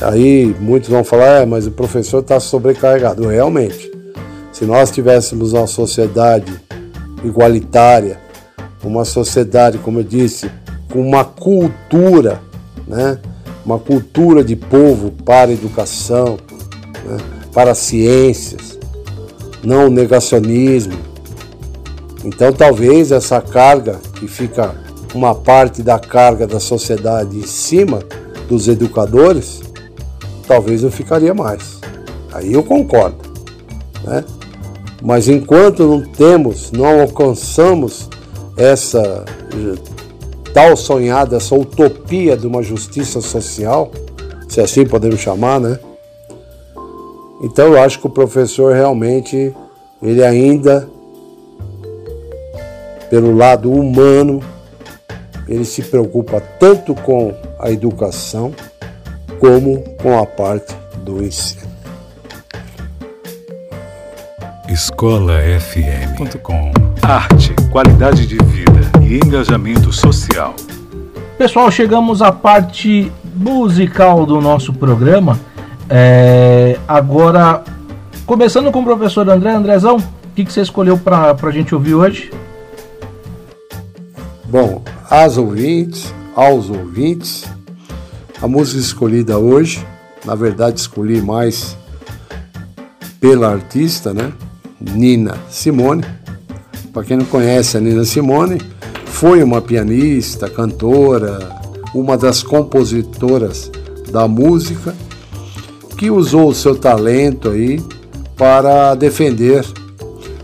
Aí 0.00 0.54
muitos 0.60 0.88
vão 0.88 1.04
falar, 1.04 1.42
é, 1.42 1.46
mas 1.46 1.66
o 1.66 1.70
professor 1.70 2.20
está 2.20 2.38
sobrecarregado. 2.40 3.26
Realmente, 3.26 3.90
se 4.52 4.64
nós 4.64 4.90
tivéssemos 4.90 5.52
uma 5.52 5.66
sociedade 5.66 6.52
igualitária, 7.24 8.20
uma 8.82 9.04
sociedade, 9.04 9.78
como 9.78 10.00
eu 10.00 10.04
disse, 10.04 10.50
com 10.90 11.00
uma 11.00 11.24
cultura, 11.24 12.40
né? 12.86 13.18
uma 13.64 13.78
cultura 13.78 14.42
de 14.42 14.56
povo 14.56 15.12
para 15.24 15.50
a 15.50 15.54
educação, 15.54 16.36
né? 17.04 17.41
Para 17.52 17.72
as 17.72 17.78
ciências, 17.78 18.78
não 19.62 19.86
o 19.86 19.90
negacionismo. 19.90 20.98
Então 22.24 22.52
talvez 22.52 23.12
essa 23.12 23.40
carga 23.40 24.00
que 24.14 24.26
fica 24.26 24.74
uma 25.14 25.34
parte 25.34 25.82
da 25.82 25.98
carga 25.98 26.46
da 26.46 26.60
sociedade 26.60 27.36
em 27.36 27.46
cima 27.46 28.00
dos 28.48 28.68
educadores, 28.68 29.60
talvez 30.46 30.82
não 30.82 30.90
ficaria 30.90 31.34
mais. 31.34 31.80
Aí 32.32 32.52
eu 32.52 32.62
concordo. 32.62 33.18
Né? 34.04 34.24
Mas 35.02 35.28
enquanto 35.28 35.86
não 35.86 36.00
temos, 36.00 36.70
não 36.72 37.00
alcançamos 37.00 38.08
essa 38.56 39.24
tal 40.54 40.76
sonhada, 40.76 41.36
essa 41.36 41.54
utopia 41.54 42.36
de 42.36 42.46
uma 42.46 42.62
justiça 42.62 43.20
social, 43.20 43.90
se 44.48 44.60
assim 44.60 44.86
podemos 44.86 45.18
chamar, 45.18 45.60
né? 45.60 45.78
Então 47.42 47.68
eu 47.68 47.82
acho 47.82 47.98
que 47.98 48.06
o 48.06 48.10
professor 48.10 48.74
realmente, 48.74 49.54
ele 50.00 50.24
ainda, 50.24 50.88
pelo 53.10 53.36
lado 53.36 53.70
humano, 53.70 54.40
ele 55.48 55.64
se 55.64 55.82
preocupa 55.82 56.40
tanto 56.40 56.94
com 56.94 57.34
a 57.58 57.70
educação 57.70 58.54
como 59.38 59.82
com 60.00 60.18
a 60.18 60.24
parte 60.24 60.74
do 61.04 61.22
ensino 61.22 61.72
escolafm.com 64.72 66.72
Arte, 67.02 67.54
qualidade 67.70 68.26
de 68.26 68.38
vida 68.38 68.80
e 69.02 69.16
engajamento 69.16 69.92
social. 69.92 70.54
Pessoal, 71.36 71.70
chegamos 71.70 72.22
à 72.22 72.32
parte 72.32 73.12
musical 73.34 74.24
do 74.24 74.40
nosso 74.40 74.72
programa. 74.72 75.38
É, 75.94 76.78
agora, 76.88 77.62
começando 78.24 78.72
com 78.72 78.80
o 78.80 78.84
professor 78.84 79.28
André. 79.28 79.52
Andrezão, 79.52 79.98
o 79.98 80.02
que, 80.34 80.42
que 80.42 80.50
você 80.50 80.62
escolheu 80.62 80.96
para 80.96 81.36
a 81.38 81.50
gente 81.50 81.74
ouvir 81.74 81.94
hoje? 81.94 82.32
Bom, 84.46 84.82
às 85.10 85.36
ouvintes, 85.36 86.10
aos 86.34 86.70
ouvintes, 86.70 87.44
a 88.40 88.48
música 88.48 88.80
escolhida 88.80 89.38
hoje, 89.38 89.86
na 90.24 90.34
verdade 90.34 90.80
escolhi 90.80 91.20
mais 91.20 91.76
pela 93.20 93.52
artista, 93.52 94.14
né? 94.14 94.32
Nina 94.80 95.36
Simone. 95.50 96.06
Para 96.90 97.04
quem 97.04 97.18
não 97.18 97.26
conhece 97.26 97.76
a 97.76 97.80
Nina 97.80 98.06
Simone, 98.06 98.62
foi 99.04 99.42
uma 99.42 99.60
pianista, 99.60 100.48
cantora, 100.48 101.50
uma 101.94 102.16
das 102.16 102.42
compositoras 102.42 103.70
da 104.10 104.26
música 104.26 104.94
que 106.02 106.10
usou 106.10 106.48
o 106.48 106.54
seu 106.54 106.74
talento 106.74 107.48
aí 107.48 107.80
para 108.36 108.96
defender 108.96 109.64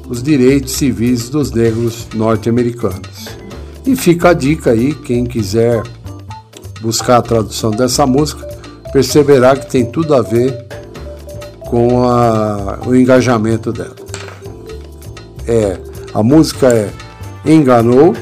os 0.08 0.22
direitos 0.22 0.70
civis 0.70 1.28
dos 1.28 1.50
negros 1.50 2.06
norte-americanos. 2.14 3.26
E 3.84 3.96
fica 3.96 4.28
a 4.28 4.32
dica 4.32 4.70
aí, 4.70 4.94
quem 4.94 5.24
quiser 5.24 5.82
buscar 6.80 7.16
a 7.16 7.22
tradução 7.22 7.72
dessa 7.72 8.06
música, 8.06 8.46
perceberá 8.92 9.56
que 9.56 9.68
tem 9.68 9.84
tudo 9.84 10.14
a 10.14 10.22
ver 10.22 10.64
com 11.62 12.04
a, 12.04 12.78
o 12.86 12.94
engajamento 12.94 13.72
dela 13.72 13.96
é 15.44 15.76
a 16.14 16.22
música 16.22 16.68
é 16.68 16.88
Enganou, 17.44 18.14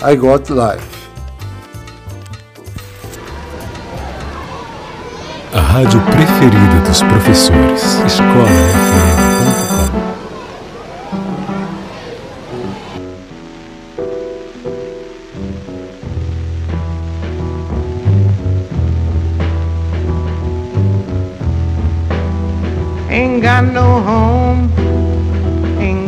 I 0.00 0.16
Got 0.16 0.48
Life. 0.48 0.91
Rádio 5.72 6.00
preferida 6.02 6.80
dos 6.86 7.02
professores. 7.02 8.02
Escola 8.04 8.46
Ain't 23.08 23.42
got 23.42 23.64
no 23.64 24.00
home 24.06 24.72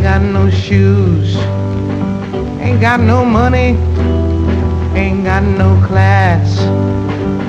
got 0.03 0.21
no 0.21 0.51
shoes, 0.51 1.35
ain't 2.61 2.81
got 2.81 3.01
no 3.01 3.25
money, 3.25 3.77
ain't 4.95 5.25
got 5.25 5.43
no 5.43 5.81
class, 5.87 6.61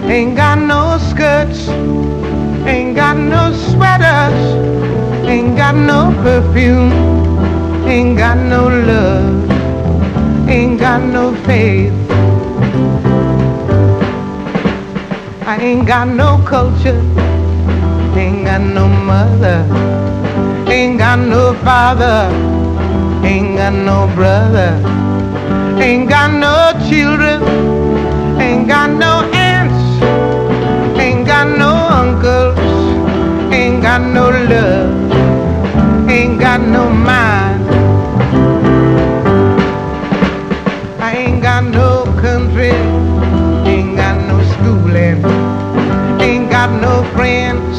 ain't 0.07 0.35
got 0.35 0.59
no 0.59 0.97
skirts, 1.09 1.67
ain't 2.67 2.95
got 2.95 3.17
no 3.17 3.51
sweaters, 3.53 4.39
ain't 5.27 5.57
got 5.57 5.75
no 5.75 6.13
perfume, 6.23 6.91
ain't 7.87 8.17
got 8.17 8.37
no 8.37 8.67
love, 8.67 10.49
ain't 10.49 10.79
got 10.79 11.01
no 11.01 11.35
faith. 11.45 11.93
I 15.47 15.57
ain't 15.61 15.87
got 15.87 16.07
no 16.07 16.41
culture, 16.45 17.01
ain't 18.15 18.45
got 18.45 18.61
no 18.61 18.87
mother. 18.87 19.65
Ain't 20.67 20.97
got 20.97 21.19
no 21.19 21.53
father, 21.63 22.27
ain't 23.23 23.55
got 23.55 23.73
no 23.73 24.11
brother, 24.15 24.71
ain't 25.79 26.09
got 26.09 26.31
no 26.31 26.73
children, 26.89 27.41
ain't 28.41 28.67
got 28.67 28.89
no 28.89 29.34
ain't 31.25 31.33
got 31.33 31.57
no 31.57 31.73
uncles, 31.73 32.59
ain't 33.51 33.81
got 33.81 33.99
no 33.99 34.29
love, 34.29 36.07
ain't 36.07 36.39
got 36.39 36.61
no 36.61 36.87
mind. 36.87 37.67
I 41.01 41.13
ain't 41.15 41.41
got 41.41 41.63
no 41.63 42.03
country, 42.21 42.69
ain't 43.65 43.95
got 43.97 44.21
no 44.27 44.37
schooling, 44.53 45.25
ain't 46.21 46.51
got 46.51 46.69
no 46.79 47.03
friends, 47.15 47.74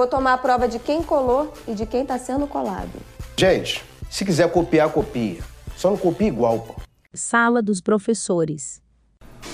vou 0.00 0.06
tomar 0.06 0.32
a 0.32 0.38
prova 0.38 0.66
de 0.66 0.78
quem 0.78 1.02
colou 1.02 1.52
e 1.68 1.74
de 1.74 1.84
quem 1.84 2.06
tá 2.06 2.16
sendo 2.16 2.46
colado. 2.46 2.88
Gente, 3.36 3.84
se 4.08 4.24
quiser 4.24 4.50
copiar, 4.50 4.88
copia. 4.88 5.40
Só 5.76 5.90
não 5.90 5.96
copia 5.98 6.26
igual, 6.26 6.58
pô. 6.60 6.74
Sala 7.12 7.60
dos 7.60 7.82
professores. 7.82 8.80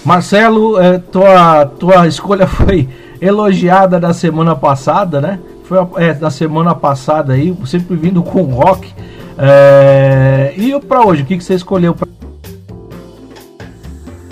Marcelo, 0.04 0.80
é, 0.80 0.98
tua, 0.98 1.66
tua 1.66 2.06
escolha 2.06 2.46
foi 2.46 2.88
elogiada 3.20 3.98
da 3.98 4.14
semana 4.14 4.54
passada, 4.54 5.20
né? 5.20 5.40
Foi 5.64 5.78
é, 5.96 6.14
da 6.14 6.30
semana 6.30 6.76
passada 6.76 7.32
aí, 7.32 7.52
sempre 7.66 7.96
vindo 7.96 8.22
com 8.22 8.42
rock. 8.44 8.94
É, 9.36 10.54
e 10.56 10.78
pra 10.80 11.04
hoje, 11.04 11.22
o 11.22 11.26
que, 11.26 11.38
que 11.38 11.42
você 11.42 11.54
escolheu? 11.54 11.92
Pra... 11.92 12.06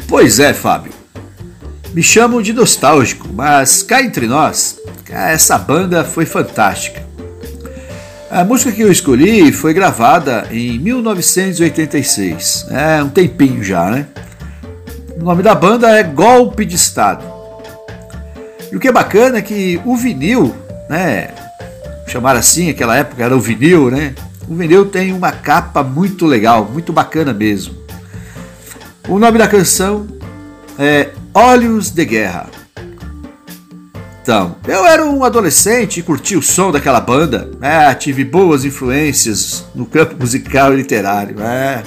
Pois 0.06 0.38
é, 0.38 0.54
Fábio. 0.54 0.93
Me 1.94 2.02
chamam 2.02 2.42
de 2.42 2.52
nostálgico, 2.52 3.28
mas 3.32 3.80
cá 3.84 4.02
entre 4.02 4.26
nós, 4.26 4.80
essa 5.08 5.56
banda 5.56 6.02
foi 6.02 6.26
fantástica. 6.26 7.06
A 8.28 8.42
música 8.42 8.72
que 8.72 8.80
eu 8.80 8.90
escolhi 8.90 9.52
foi 9.52 9.72
gravada 9.72 10.48
em 10.50 10.76
1986, 10.76 12.66
é 12.68 13.00
um 13.00 13.08
tempinho 13.08 13.62
já, 13.62 13.88
né? 13.92 14.08
O 15.16 15.22
nome 15.22 15.40
da 15.40 15.54
banda 15.54 15.88
é 15.88 16.02
Golpe 16.02 16.64
de 16.64 16.74
Estado. 16.74 17.24
E 18.72 18.76
o 18.76 18.80
que 18.80 18.88
é 18.88 18.92
bacana 18.92 19.38
é 19.38 19.42
que 19.42 19.80
o 19.84 19.96
vinil, 19.96 20.52
né? 20.90 21.28
Chamar 22.08 22.34
assim, 22.34 22.70
aquela 22.70 22.96
época 22.96 23.22
era 23.22 23.36
o 23.36 23.40
vinil, 23.40 23.88
né? 23.88 24.16
O 24.48 24.56
vinil 24.56 24.86
tem 24.86 25.12
uma 25.12 25.30
capa 25.30 25.84
muito 25.84 26.26
legal, 26.26 26.64
muito 26.64 26.92
bacana 26.92 27.32
mesmo. 27.32 27.72
O 29.06 29.16
nome 29.16 29.38
da 29.38 29.46
canção 29.46 30.08
é 30.76 31.10
Olhos 31.36 31.90
de 31.90 32.04
Guerra. 32.04 32.46
Então, 34.22 34.54
eu 34.68 34.86
era 34.86 35.04
um 35.04 35.24
adolescente 35.24 35.98
e 35.98 36.02
curti 36.02 36.36
o 36.36 36.42
som 36.42 36.70
daquela 36.70 37.00
banda. 37.00 37.50
É, 37.60 37.92
tive 37.92 38.24
boas 38.24 38.64
influências 38.64 39.64
no 39.74 39.84
campo 39.84 40.14
musical 40.18 40.72
e 40.72 40.76
literário. 40.76 41.42
É. 41.42 41.82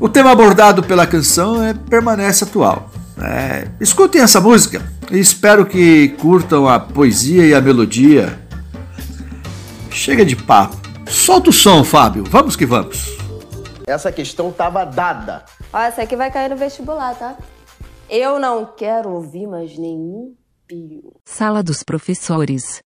O 0.00 0.08
tema 0.08 0.32
abordado 0.32 0.82
pela 0.82 1.06
canção 1.06 1.62
é, 1.62 1.74
permanece 1.74 2.44
atual. 2.44 2.90
É, 3.22 3.68
escutem 3.78 4.22
essa 4.22 4.40
música 4.40 4.80
e 5.10 5.18
espero 5.18 5.66
que 5.66 6.08
curtam 6.18 6.66
a 6.66 6.80
poesia 6.80 7.46
e 7.46 7.54
a 7.54 7.60
melodia. 7.60 8.40
Chega 9.90 10.24
de 10.24 10.34
papo. 10.34 10.78
Solta 11.06 11.50
o 11.50 11.52
som, 11.52 11.84
Fábio. 11.84 12.24
Vamos 12.30 12.56
que 12.56 12.64
vamos. 12.64 13.18
Essa 13.86 14.10
questão 14.10 14.50
tava 14.50 14.86
dada. 14.86 15.44
Ó, 15.70 15.78
essa 15.78 16.02
aqui 16.02 16.16
vai 16.16 16.30
cair 16.30 16.48
no 16.48 16.56
vestibular, 16.56 17.14
tá? 17.14 17.36
Eu 18.08 18.38
não 18.38 18.66
quero 18.66 19.10
ouvir 19.10 19.46
mais 19.46 19.78
nenhum 19.78 20.36
pio. 20.66 21.14
Sala 21.24 21.62
dos 21.62 21.82
professores. 21.82 22.82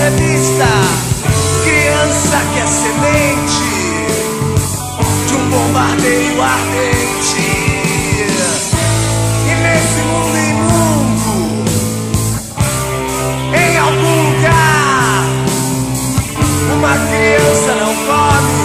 Revista. 0.00 0.66
Criança 1.62 2.38
que 2.52 2.58
é 2.60 2.66
semente 2.66 3.68
de 5.26 5.34
um 5.34 5.50
bombardeio 5.50 6.42
ardente. 6.42 7.36
E 9.46 9.54
nesse 9.62 10.00
mundo 10.08 10.36
imundo, 10.52 11.64
em 13.54 13.78
algum 13.78 14.14
lugar, 14.30 15.24
uma 16.74 16.94
criança 17.08 17.70
não 17.74 17.94
come, 18.06 18.59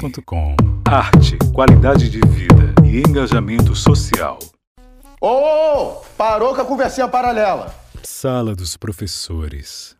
escolafm.com 0.00 0.56
Arte, 0.86 1.36
qualidade 1.52 2.08
de 2.08 2.20
vida 2.20 2.74
e 2.84 3.00
engajamento 3.00 3.74
social. 3.74 4.38
Ô, 5.20 5.28
ô, 5.28 5.86
parou 6.16 6.54
com 6.54 6.62
a 6.62 6.64
conversinha 6.64 7.06
paralela. 7.06 7.74
Sala 8.02 8.54
dos 8.54 8.76
professores. 8.76 9.94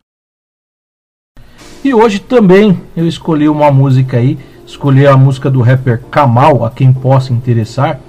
E 1.83 1.93
hoje 1.93 2.19
também 2.19 2.81
eu 2.95 3.07
escolhi 3.07 3.47
uma 3.47 3.71
música 3.71 4.17
aí, 4.17 4.39
escolhi 4.65 5.05
a 5.05 5.15
música 5.15 5.49
do 5.49 5.61
rapper 5.61 6.01
Kamal, 6.09 6.65
a 6.65 6.71
quem 6.71 6.91
possa 6.91 7.31
interessar, 7.31 7.99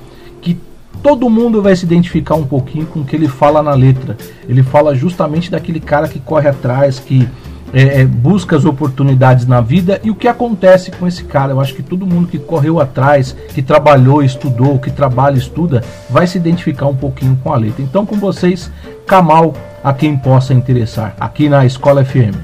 que 0.40 0.59
todo 1.02 1.28
mundo 1.28 1.61
vai 1.61 1.76
se 1.76 1.85
identificar 1.85 2.35
um 2.35 2.46
pouquinho 2.46 2.87
com 2.87 3.00
o 3.00 3.05
que 3.05 3.16
ele 3.16 3.28
fala 3.28 3.62
na 3.62 3.74
letra. 3.74 4.16
Ele 4.48 4.62
fala 4.62 4.94
justamente 4.94 5.50
daquele 5.50 5.81
cara 5.81 6.09
que 6.09 6.18
corre 6.18 6.48
atrás, 6.48 6.98
que 6.98 7.28
é, 7.72 8.00
é, 8.00 8.04
busca 8.04 8.56
as 8.56 8.64
oportunidades 8.64 9.46
na 9.46 9.61
vida 9.61 10.00
e 10.04 10.11
o 10.11 10.14
que 10.14 10.28
acontece 10.28 10.90
com 10.90 11.06
esse 11.06 11.24
cara. 11.24 11.52
Eu 11.52 11.61
acho 11.61 11.74
que 11.74 11.82
todo 11.82 12.06
mundo 12.06 12.28
que 12.28 12.38
correu 12.38 12.78
atrás, 12.80 13.35
que 13.54 13.62
trabalhou, 13.62 14.22
estudou, 14.22 14.78
que 14.78 14.90
trabalha, 14.90 15.38
estuda, 15.38 15.82
vai 16.11 16.26
se 16.26 16.37
identificar 16.37 16.87
um 16.87 16.96
pouquinho 16.96 17.38
com 17.42 17.52
a 17.52 17.56
letra. 17.56 17.82
Então, 17.82 18.04
com 18.04 18.16
vocês, 18.16 18.70
Kamal, 19.06 19.54
a 19.82 19.92
quem 19.92 20.16
possa 20.16 20.52
interessar, 20.52 21.16
aqui 21.18 21.48
na 21.48 21.64
Escola 21.64 22.04
FM. 22.04 22.37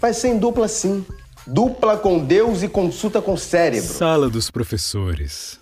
Vai 0.00 0.14
ser 0.14 0.28
em 0.28 0.38
dupla 0.38 0.68
sim. 0.68 1.04
Dupla 1.46 1.96
com 1.96 2.24
Deus 2.24 2.62
e 2.62 2.68
consulta 2.68 3.22
com 3.22 3.32
o 3.32 3.38
cérebro. 3.38 3.88
Sala 3.88 4.28
dos 4.28 4.50
professores. 4.50 5.58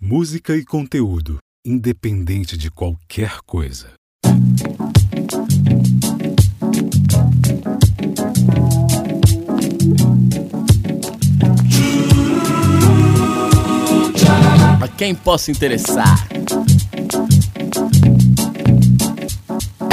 Música 0.00 0.54
e 0.54 0.64
conteúdo, 0.64 1.38
independente 1.64 2.56
de 2.56 2.70
qualquer 2.70 3.38
coisa. 3.46 3.92
Quem 14.88 15.14
possa 15.14 15.50
interessar. 15.50 16.26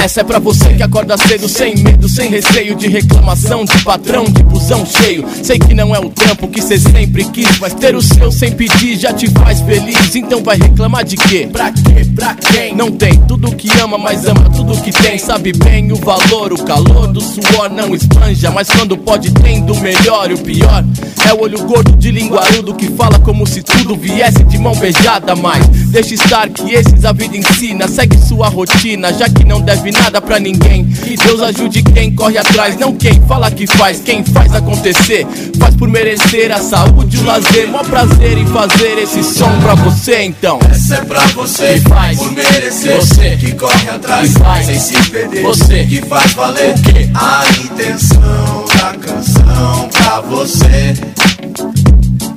Essa 0.04 0.20
é 0.20 0.24
pra 0.24 0.38
você 0.38 0.74
que 0.74 0.82
acorda 0.82 1.16
cedo, 1.16 1.48
sem 1.48 1.76
medo, 1.78 2.06
sem 2.10 2.28
receio 2.28 2.74
de 2.74 2.88
reclamação, 2.88 3.64
de 3.64 3.82
patrão, 3.82 4.24
de 4.24 4.42
busão 4.42 4.84
cheio. 4.84 5.24
Sei 5.42 5.58
que 5.58 5.72
não 5.72 5.94
é 5.94 5.98
o 5.98 6.10
trampo 6.10 6.46
que 6.46 6.60
cê 6.60 6.78
sempre 6.78 7.24
quis, 7.24 7.58
mas 7.58 7.72
ter 7.72 7.96
o 7.96 8.02
seu 8.02 8.30
sem 8.30 8.52
pedir 8.52 8.98
já 8.98 9.14
te 9.14 9.30
faz 9.30 9.62
feliz. 9.62 10.14
Então 10.14 10.42
vai 10.42 10.58
reclamar 10.58 11.04
de 11.04 11.16
quê? 11.16 11.48
Pra 11.50 11.72
quê? 11.72 12.04
Pra 12.14 12.34
quem? 12.34 12.76
Não 12.76 12.90
tem 12.90 13.18
tudo 13.26 13.56
que 13.56 13.66
ama, 13.80 13.96
mas 13.96 14.26
ama 14.26 14.50
tudo 14.50 14.78
que 14.82 14.92
tem. 14.92 15.18
Sabe 15.18 15.54
bem 15.54 15.90
o 15.90 15.96
valor, 15.96 16.52
o 16.52 16.62
calor 16.64 17.06
do 17.06 17.22
suor 17.22 17.70
não 17.70 17.94
espanja, 17.94 18.50
mas 18.50 18.68
quando 18.68 18.98
pode 18.98 19.32
tem 19.32 19.64
do 19.64 19.74
melhor 19.76 20.30
e 20.30 20.34
o 20.34 20.38
pior. 20.38 20.84
É 21.26 21.32
o 21.32 21.40
olho 21.40 21.64
gordo 21.64 21.96
de 21.96 22.10
linguarudo 22.10 22.74
que 22.74 22.88
fala 22.88 23.18
como 23.20 23.46
se 23.46 23.62
tudo 23.62 23.96
viesse 23.96 24.44
de 24.44 24.58
mão 24.58 24.74
beijada, 24.76 25.34
mas 25.34 25.66
deixa 25.88 26.12
estar 26.12 26.50
que 26.50 26.74
esses 26.74 27.06
a 27.06 27.12
vida 27.12 27.34
ensina. 27.34 27.88
Segue 27.88 28.18
sua 28.18 28.48
rotina, 28.48 29.10
já 29.10 29.26
que 29.30 29.42
não 29.42 29.62
deve 29.62 29.93
nada 29.94 30.20
pra 30.20 30.38
ninguém. 30.38 30.86
E 31.06 31.16
Deus 31.16 31.40
ajude 31.42 31.82
quem 31.82 32.14
corre 32.14 32.38
atrás, 32.38 32.76
não 32.76 32.94
quem 32.94 33.20
fala 33.26 33.50
que 33.50 33.66
faz, 33.66 34.00
quem 34.00 34.24
faz 34.24 34.54
acontecer. 34.54 35.26
Faz 35.58 35.74
por 35.74 35.88
merecer 35.88 36.52
a 36.52 36.58
saúde 36.58 37.18
o 37.18 37.24
lazer. 37.24 37.68
Mó 37.68 37.82
prazer 37.82 38.38
em 38.38 38.46
fazer 38.46 38.98
esse 38.98 39.22
som 39.22 39.50
pra 39.60 39.74
você, 39.74 40.22
então. 40.22 40.58
Essa 40.70 40.96
é 40.96 41.04
pra 41.04 41.20
você 41.28 41.74
que 41.74 41.88
faz 41.88 42.18
por 42.18 42.32
merecer. 42.32 42.96
Você 42.96 43.36
que 43.36 43.52
corre 43.52 43.88
atrás 43.88 44.32
que 44.32 44.38
faz 44.38 44.66
sem 44.66 44.78
se 44.78 45.10
perder. 45.10 45.42
Você 45.42 45.84
que 45.84 46.02
faz 46.02 46.32
valer 46.32 46.74
o 46.74 46.82
quê? 46.82 47.08
a 47.14 47.44
intenção 47.62 48.64
da 48.76 48.94
canção 48.98 49.88
pra 49.90 50.20
você. 50.20 50.94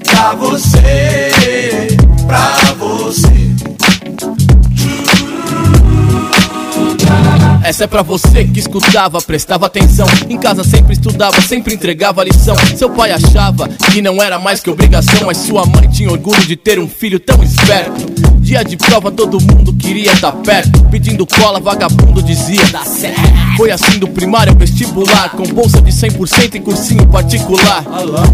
Pra 0.04 0.34
você, 0.34 1.98
pra 2.26 2.74
você. 2.78 3.47
Essa 7.68 7.84
é 7.84 7.88
pra 7.88 8.02
você 8.02 8.46
que 8.46 8.62
escutava, 8.62 9.22
prestava 9.22 9.66
atenção. 9.66 10.08
Em 10.30 10.38
casa 10.38 10.64
sempre 10.64 10.94
estudava, 10.94 11.42
sempre 11.42 11.74
entregava 11.74 12.24
lição. 12.24 12.56
Seu 12.78 12.90
pai 12.90 13.12
achava 13.12 13.68
que 13.92 14.02
não 14.02 14.24
era 14.24 14.40
mais 14.40 14.62
que 14.62 14.70
obrigação, 14.70 15.26
mas 15.26 15.36
sua 15.36 15.66
mãe 15.66 15.90
tinha 15.90 16.10
orgulho 16.10 16.46
de 16.46 16.56
ter 16.56 16.80
um 16.80 16.88
filho 16.88 17.20
tão 17.20 17.44
esperto. 17.44 18.37
Dia 18.48 18.64
de 18.64 18.78
prova 18.78 19.12
todo 19.12 19.42
mundo 19.42 19.74
queria 19.74 20.14
estar 20.14 20.32
perto. 20.32 20.82
Pedindo 20.86 21.28
cola, 21.28 21.60
vagabundo 21.60 22.24
dizia 22.24 22.64
dá 22.72 22.86
certo. 22.86 23.20
Foi 23.58 23.72
assim 23.72 24.00
do 24.00 24.08
primário 24.08 24.54
ao 24.54 24.58
vestibular, 24.58 25.32
com 25.32 25.44
bolsa 25.44 25.82
de 25.82 25.92
100% 25.92 26.56
e 26.56 26.60
cursinho 26.62 27.06
particular. 27.08 27.84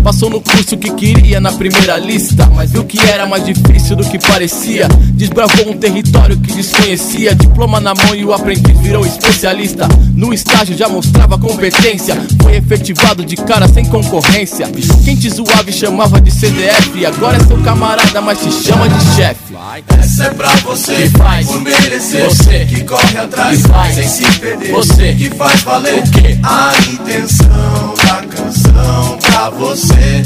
Passou 0.03 0.29
no 0.29 0.39
curso 0.39 0.77
que 0.77 0.91
queria 0.91 1.39
na 1.39 1.51
primeira 1.51 1.97
lista, 1.97 2.45
mas 2.53 2.69
viu 2.69 2.83
que 2.83 2.99
era 3.09 3.25
mais 3.25 3.43
difícil 3.43 3.95
do 3.95 4.05
que 4.05 4.19
parecia. 4.19 4.87
Desbravou 5.13 5.71
um 5.71 5.77
território 5.79 6.37
que 6.37 6.53
desconhecia. 6.53 7.33
Diploma 7.33 7.79
na 7.79 7.95
mão 7.95 8.13
e 8.13 8.23
o 8.23 8.33
aprendiz 8.33 8.79
virou 8.81 9.03
especialista. 9.07 9.87
No 10.13 10.31
estágio 10.31 10.77
já 10.77 10.87
mostrava 10.87 11.39
competência. 11.39 12.15
Foi 12.39 12.55
efetivado 12.55 13.25
de 13.25 13.35
cara 13.35 13.67
sem 13.67 13.83
concorrência. 13.85 14.69
Quem 15.03 15.15
te 15.15 15.27
zoava 15.27 15.67
e 15.67 15.73
chamava 15.73 16.21
de 16.21 16.29
CDF, 16.29 17.03
agora 17.03 17.37
é 17.37 17.43
seu 17.43 17.57
camarada, 17.63 18.21
mas 18.21 18.37
te 18.37 18.51
chama 18.51 18.87
de 18.87 19.15
chefe. 19.15 19.55
Essa 20.03 20.25
é 20.25 20.29
pra 20.31 20.49
você 20.65 20.95
que 20.95 21.17
faz 21.17 21.47
por 21.47 21.61
merecer. 21.61 22.25
Você 22.25 22.65
que 22.65 22.83
corre 22.83 23.17
atrás 23.17 23.61
que 23.61 23.69
faz 23.69 23.95
sem 23.95 24.05
se 24.09 24.39
perder. 24.39 24.71
Você 24.73 25.13
que 25.13 25.29
faz 25.29 25.61
valer 25.61 25.99
o 25.99 26.11
quê? 26.11 26.37
a 26.43 26.73
intenção 26.91 27.93
da 28.05 28.21
canção 28.27 29.17
pra 29.21 29.49
você. 29.51 30.23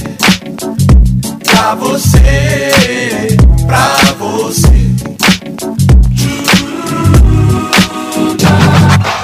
Pra 1.44 1.76
você, 1.76 3.38
pra 3.68 3.96
você. 4.18 4.68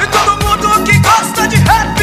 E 0.03 0.07
todo 0.11 0.45
mundo 0.45 0.83
que 0.83 0.99
gosta 0.99 1.47
de 1.47 1.55
rap, 1.55 1.99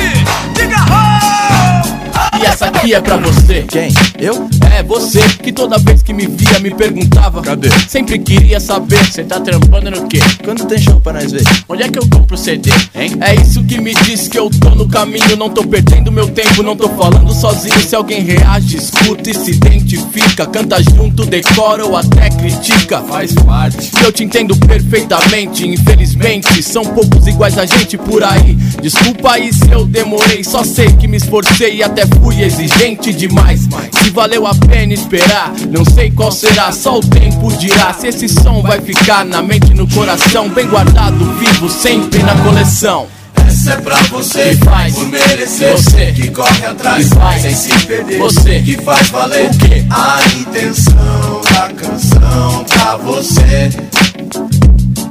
diga 0.56 0.76
ho! 0.90 2.38
E 2.42 2.46
essa 2.46 2.66
aqui 2.66 2.94
é 2.94 3.00
pra 3.00 3.16
você. 3.16 3.64
Quem? 3.68 3.94
Eu? 4.18 4.50
É 4.80 4.82
você 4.82 5.20
que 5.42 5.52
toda 5.52 5.76
vez 5.76 6.02
que 6.02 6.10
me 6.10 6.26
via 6.26 6.58
me 6.58 6.70
perguntava. 6.70 7.42
Cadê? 7.42 7.68
Sempre 7.86 8.18
queria 8.18 8.58
saber, 8.58 9.04
cê 9.12 9.22
tá 9.22 9.38
trampando 9.38 9.90
no 9.90 10.08
quê? 10.08 10.20
Quando 10.42 10.64
tem 10.64 10.78
show 10.78 10.98
pra 10.98 11.12
nós 11.12 11.30
ver? 11.30 11.42
Onde 11.68 11.82
é 11.82 11.88
que 11.90 11.98
eu 11.98 12.08
compro 12.08 12.34
CD, 12.34 12.70
hein? 12.94 13.12
É 13.20 13.34
isso 13.34 13.62
que 13.62 13.78
me 13.78 13.92
diz 13.92 14.26
que 14.26 14.38
eu 14.38 14.48
tô 14.48 14.70
no 14.70 14.88
caminho, 14.88 15.36
não 15.36 15.50
tô 15.50 15.62
perdendo 15.66 16.10
meu 16.10 16.28
tempo, 16.28 16.62
não 16.62 16.74
tô 16.74 16.88
falando 16.88 17.30
sozinho. 17.30 17.78
Se 17.86 17.94
alguém 17.94 18.22
reage, 18.22 18.78
escuta 18.78 19.28
e 19.28 19.34
se 19.34 19.50
identifica, 19.50 20.46
canta 20.46 20.82
junto, 20.82 21.26
decora 21.26 21.84
ou 21.84 21.94
até 21.94 22.30
critica. 22.30 23.02
Faz 23.02 23.34
parte. 23.34 23.90
Eu 24.02 24.10
te 24.10 24.24
entendo 24.24 24.56
perfeitamente, 24.56 25.68
infelizmente 25.68 26.62
são 26.62 26.86
poucos 26.86 27.26
iguais 27.26 27.58
a 27.58 27.66
gente 27.66 27.98
por 27.98 28.24
aí. 28.24 28.54
Desculpa 28.80 29.32
aí 29.32 29.52
se 29.52 29.70
eu 29.70 29.84
demorei, 29.84 30.42
só 30.42 30.64
sei 30.64 30.90
que 30.92 31.06
me 31.06 31.18
esforcei 31.18 31.76
e 31.76 31.82
até 31.82 32.06
fui 32.06 32.42
exigente 32.42 33.12
demais. 33.12 33.68
Se 34.10 34.14
valeu 34.14 34.44
a 34.44 34.52
pena 34.52 34.92
esperar, 34.92 35.52
não 35.70 35.84
sei 35.84 36.10
qual 36.10 36.32
será, 36.32 36.72
só 36.72 36.98
o 36.98 37.00
tempo 37.00 37.48
dirá. 37.56 37.94
Se 37.94 38.08
esse 38.08 38.28
som 38.28 38.60
vai 38.60 38.80
ficar 38.80 39.24
na 39.24 39.40
mente 39.40 39.70
e 39.70 39.74
no 39.74 39.86
coração, 39.86 40.48
bem 40.48 40.66
guardado, 40.66 41.32
vivo, 41.38 41.70
sempre 41.70 42.20
na 42.24 42.34
coleção. 42.42 43.06
Essa 43.36 43.74
é 43.74 43.76
pra 43.76 43.94
você 44.10 44.56
Que 44.56 44.64
faz 44.64 44.94
por 44.96 45.06
merecer. 45.06 45.76
Você 45.76 46.10
que 46.10 46.28
corre 46.32 46.66
atrás 46.66 47.08
que 47.08 47.14
faz 47.14 47.42
sem 47.42 47.54
se 47.54 47.86
perder. 47.86 48.18
Você 48.18 48.60
que 48.62 48.82
faz 48.82 49.10
valer 49.10 49.48
o 49.48 49.58
quê? 49.58 49.84
a 49.88 50.20
intenção 50.40 51.40
da 51.52 51.68
canção 51.68 52.64
pra 52.64 52.96
você. 52.96 53.70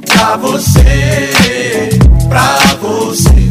Pra 0.08 0.36
você, 0.36 1.90
pra 2.28 2.58
você. 2.82 3.49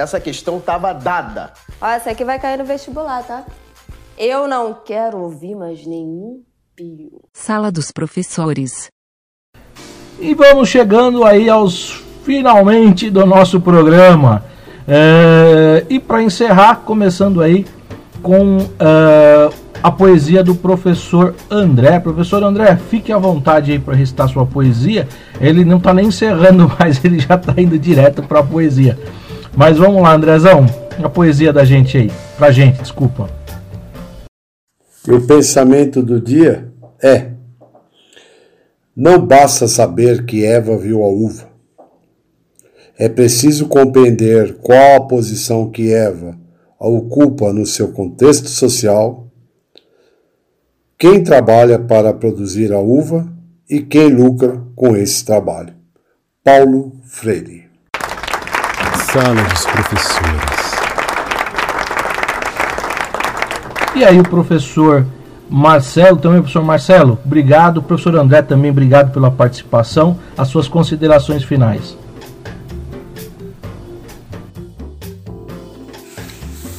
Essa 0.00 0.18
questão 0.18 0.58
tava 0.58 0.92
dada. 0.92 1.52
Ó, 1.80 1.86
essa 1.86 2.10
aqui 2.10 2.24
vai 2.24 2.38
cair 2.38 2.58
no 2.58 2.64
vestibular, 2.64 3.22
tá? 3.22 3.44
Eu 4.16 4.48
não 4.48 4.74
quero 4.74 5.18
ouvir 5.18 5.54
mais 5.54 5.86
nenhum 5.86 6.42
pio. 6.74 7.20
Sala 7.32 7.70
dos 7.70 7.90
professores. 7.90 8.88
E 10.18 10.34
vamos 10.34 10.68
chegando 10.68 11.24
aí 11.24 11.48
aos 11.48 12.02
finalmente 12.24 13.10
do 13.10 13.24
nosso 13.26 13.60
programa. 13.60 14.44
É, 14.86 15.84
e 15.88 15.98
para 15.98 16.22
encerrar, 16.22 16.76
começando 16.76 17.42
aí 17.42 17.66
com 18.22 18.58
é, 18.78 19.50
a 19.82 19.90
poesia 19.90 20.42
do 20.42 20.54
professor 20.54 21.34
André. 21.50 21.98
Professor 22.00 22.42
André, 22.42 22.76
fique 22.88 23.12
à 23.12 23.18
vontade 23.18 23.72
aí 23.72 23.78
para 23.78 23.94
recitar 23.94 24.28
sua 24.28 24.46
poesia. 24.46 25.08
Ele 25.40 25.64
não 25.64 25.78
está 25.78 25.92
nem 25.92 26.06
encerrando, 26.06 26.70
mas 26.78 27.04
ele 27.04 27.18
já 27.18 27.34
está 27.34 27.54
indo 27.56 27.78
direto 27.78 28.22
para 28.22 28.40
a 28.40 28.42
poesia. 28.42 28.98
Mas 29.56 29.76
vamos 29.76 30.02
lá, 30.02 30.14
Andrezão, 30.14 30.66
a 31.02 31.08
poesia 31.08 31.52
da 31.52 31.64
gente 31.64 31.96
aí. 31.96 32.10
Pra 32.36 32.50
gente, 32.50 32.80
desculpa. 32.80 33.28
O 35.08 35.20
pensamento 35.20 36.02
do 36.02 36.20
dia 36.20 36.72
é: 37.02 37.32
não 38.94 39.24
basta 39.24 39.66
saber 39.66 40.24
que 40.24 40.44
Eva 40.44 40.76
viu 40.76 41.02
a 41.02 41.08
uva. 41.08 41.48
É 42.98 43.08
preciso 43.08 43.66
compreender 43.66 44.58
qual 44.58 44.96
a 44.96 45.06
posição 45.06 45.70
que 45.70 45.92
Eva 45.92 46.38
ocupa 46.78 47.52
no 47.52 47.64
seu 47.64 47.92
contexto 47.92 48.48
social, 48.48 49.26
quem 50.98 51.22
trabalha 51.22 51.78
para 51.78 52.12
produzir 52.12 52.72
a 52.72 52.78
uva 52.78 53.26
e 53.68 53.80
quem 53.80 54.08
lucra 54.08 54.62
com 54.76 54.94
esse 54.94 55.24
trabalho. 55.24 55.74
Paulo 56.44 56.92
Freire. 57.04 57.69
Sala 59.12 59.42
dos 59.42 59.66
professores. 59.66 60.70
E 63.96 64.04
aí 64.04 64.20
o 64.20 64.22
professor 64.22 65.04
Marcelo, 65.48 66.16
também 66.16 66.38
professor 66.38 66.62
Marcelo, 66.62 67.18
obrigado. 67.24 67.82
Professor 67.82 68.14
André 68.14 68.40
também, 68.42 68.70
obrigado 68.70 69.12
pela 69.12 69.28
participação. 69.28 70.16
As 70.38 70.46
suas 70.46 70.68
considerações 70.68 71.42
finais. 71.42 71.98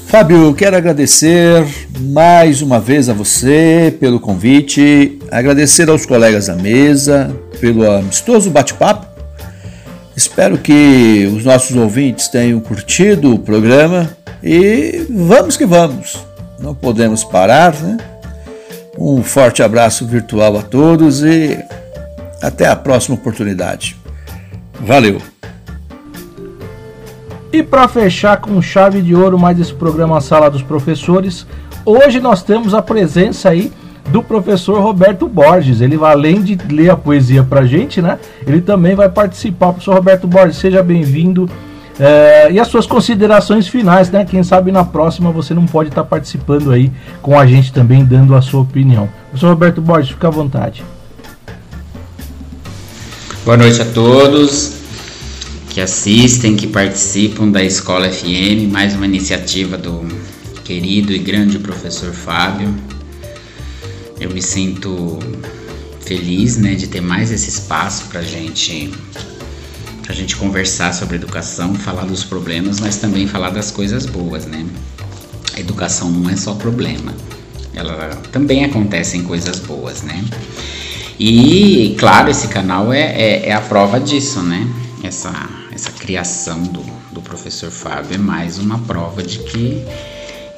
Fábio, 0.07 0.53
quero 0.53 0.77
agradecer 0.77 1.65
mais 1.99 2.61
uma 2.61 2.79
vez 2.79 3.09
a 3.09 3.13
você 3.13 3.93
pelo 3.99 4.21
convite, 4.21 5.19
agradecer 5.29 5.89
aos 5.89 6.05
colegas 6.05 6.47
da 6.47 6.55
mesa 6.55 7.35
pelo 7.59 7.89
amistoso 7.91 8.49
bate-papo. 8.49 9.10
Espero 10.21 10.59
que 10.59 11.27
os 11.35 11.43
nossos 11.43 11.75
ouvintes 11.75 12.27
tenham 12.27 12.59
curtido 12.59 13.33
o 13.33 13.39
programa 13.39 14.15
e 14.43 15.03
vamos 15.09 15.57
que 15.57 15.65
vamos. 15.65 16.15
não 16.59 16.75
podemos 16.75 17.23
parar, 17.23 17.73
né? 17.73 17.97
Um 18.95 19.23
forte 19.23 19.63
abraço 19.63 20.05
virtual 20.05 20.59
a 20.59 20.61
todos 20.61 21.23
e 21.23 21.57
até 22.39 22.67
a 22.67 22.75
próxima 22.75 23.15
oportunidade. 23.15 23.97
Valeu! 24.81 25.19
E 27.51 27.63
para 27.63 27.87
fechar 27.87 28.37
com 28.37 28.61
chave 28.61 29.01
de 29.01 29.15
ouro 29.15 29.39
mais 29.39 29.59
esse 29.59 29.73
programa 29.73 30.21
Sala 30.21 30.51
dos 30.51 30.61
Professores, 30.61 31.47
hoje 31.83 32.19
nós 32.19 32.43
temos 32.43 32.75
a 32.75 32.81
presença 32.83 33.49
aí 33.49 33.73
do 34.11 34.21
professor 34.21 34.79
Roberto 34.81 35.27
Borges. 35.27 35.81
Ele, 35.81 35.97
além 36.03 36.41
de 36.41 36.57
ler 36.69 36.89
a 36.89 36.95
poesia 36.95 37.43
para 37.43 37.65
gente, 37.65 38.01
né? 38.01 38.19
Ele 38.45 38.61
também 38.61 38.95
vai 38.95 39.09
participar. 39.09 39.67
Professor 39.71 39.95
Roberto 39.95 40.27
Borges, 40.27 40.57
seja 40.57 40.83
bem-vindo. 40.83 41.49
É, 41.99 42.51
e 42.51 42.59
as 42.59 42.67
suas 42.67 42.85
considerações 42.85 43.67
finais, 43.67 44.09
né? 44.09 44.25
Quem 44.25 44.43
sabe 44.43 44.71
na 44.71 44.83
próxima 44.83 45.31
você 45.31 45.53
não 45.53 45.65
pode 45.65 45.89
estar 45.89 46.03
participando 46.03 46.71
aí 46.71 46.91
com 47.21 47.39
a 47.39 47.45
gente 47.45 47.71
também, 47.71 48.03
dando 48.03 48.35
a 48.35 48.41
sua 48.41 48.61
opinião. 48.61 49.09
Professor 49.29 49.49
Roberto 49.49 49.81
Borges, 49.81 50.09
fica 50.09 50.27
à 50.27 50.31
vontade. 50.31 50.83
Boa 53.45 53.57
noite 53.57 53.81
a 53.81 53.85
todos 53.85 54.81
que 55.69 55.79
assistem, 55.79 56.55
que 56.55 56.67
participam 56.67 57.49
da 57.49 57.63
Escola 57.63 58.09
FM, 58.09 58.69
mais 58.69 58.93
uma 58.93 59.05
iniciativa 59.05 59.77
do 59.77 60.05
querido 60.65 61.13
e 61.13 61.17
grande 61.17 61.57
professor 61.57 62.11
Fábio. 62.11 62.73
Eu 64.21 64.29
me 64.29 64.41
sinto 64.41 65.17
feliz, 66.05 66.55
né, 66.55 66.75
de 66.75 66.85
ter 66.85 67.01
mais 67.01 67.31
esse 67.31 67.49
espaço 67.49 68.05
para 68.05 68.21
gente, 68.21 68.93
a 70.07 70.13
gente 70.13 70.35
conversar 70.35 70.93
sobre 70.93 71.15
educação, 71.15 71.73
falar 71.73 72.05
dos 72.05 72.23
problemas, 72.23 72.79
mas 72.79 72.97
também 72.97 73.25
falar 73.25 73.49
das 73.49 73.71
coisas 73.71 74.05
boas, 74.05 74.45
né? 74.45 74.63
A 75.55 75.59
educação 75.59 76.11
não 76.11 76.29
é 76.29 76.35
só 76.35 76.53
problema, 76.53 77.15
ela 77.73 78.09
também 78.31 78.63
acontecem 78.63 79.23
coisas 79.23 79.57
boas, 79.59 80.03
né? 80.03 80.23
E 81.19 81.95
claro, 81.97 82.29
esse 82.29 82.47
canal 82.47 82.93
é, 82.93 83.01
é, 83.01 83.47
é 83.47 83.53
a 83.53 83.61
prova 83.61 83.99
disso, 83.99 84.43
né? 84.43 84.67
Essa 85.03 85.33
essa 85.73 85.89
criação 85.89 86.61
do, 86.61 86.83
do 87.11 87.21
professor 87.23 87.71
Fábio 87.71 88.13
é 88.13 88.17
mais 88.19 88.59
uma 88.59 88.77
prova 88.77 89.23
de 89.23 89.39
que 89.39 89.83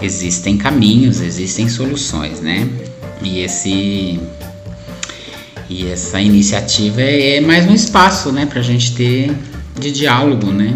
existem 0.02 0.58
caminhos, 0.58 1.22
existem 1.22 1.70
soluções, 1.70 2.42
né? 2.42 2.68
E 3.24 3.40
esse 3.40 4.20
e 5.70 5.88
essa 5.88 6.20
iniciativa 6.22 7.02
é, 7.02 7.38
é 7.38 7.42
mais 7.42 7.66
um 7.66 7.74
espaço, 7.74 8.32
né, 8.32 8.46
para 8.46 8.60
a 8.60 8.64
gente 8.64 8.94
ter 8.94 9.34
de 9.80 9.92
diálogo, 9.92 10.52
né, 10.52 10.76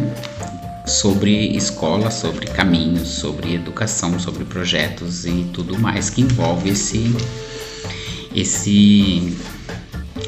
sobre 0.85 1.55
escola, 1.55 2.09
sobre 2.09 2.47
caminhos, 2.47 3.07
sobre 3.09 3.53
educação, 3.53 4.17
sobre 4.17 4.45
projetos 4.45 5.25
e 5.25 5.45
tudo 5.53 5.77
mais 5.77 6.09
que 6.09 6.21
envolve 6.21 6.69
esse 6.69 7.13
esse 8.33 9.35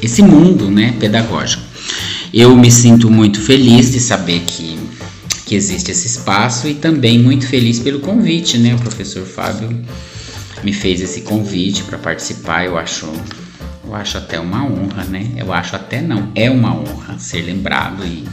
esse 0.02 0.22
mundo, 0.22 0.70
né, 0.70 0.94
pedagógico. 1.00 1.64
Eu 2.34 2.56
me 2.56 2.70
sinto 2.70 3.10
muito 3.10 3.42
feliz 3.42 3.92
de 3.92 4.00
saber 4.00 4.42
que, 4.42 4.78
que 5.46 5.56
existe 5.56 5.92
esse 5.92 6.06
espaço 6.06 6.68
e 6.68 6.76
também 6.76 7.18
muito 7.18 7.48
feliz 7.48 7.80
pelo 7.80 8.00
convite, 8.00 8.58
né? 8.60 8.76
O 8.76 8.78
professor 8.78 9.26
Fábio 9.26 9.70
me 10.64 10.74
fez 10.74 11.02
esse 11.02 11.22
convite 11.22 11.84
para 11.84 11.98
participar. 11.98 12.66
Eu 12.66 12.78
acho, 12.78 13.12
eu 13.86 13.96
acho 13.96 14.18
até 14.18 14.40
uma 14.40 14.64
honra, 14.64 15.04
né? 15.06 15.32
Eu 15.38 15.54
acho 15.54 15.76
até 15.76 16.02
não, 16.02 16.32
é 16.36 16.50
uma 16.50 16.74
honra 16.74 17.18
ser 17.20 17.42
lembrado 17.42 18.04
e, 18.06 18.26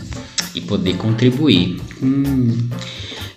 e 0.55 0.61
poder 0.61 0.97
contribuir 0.97 1.81
com, 1.99 2.69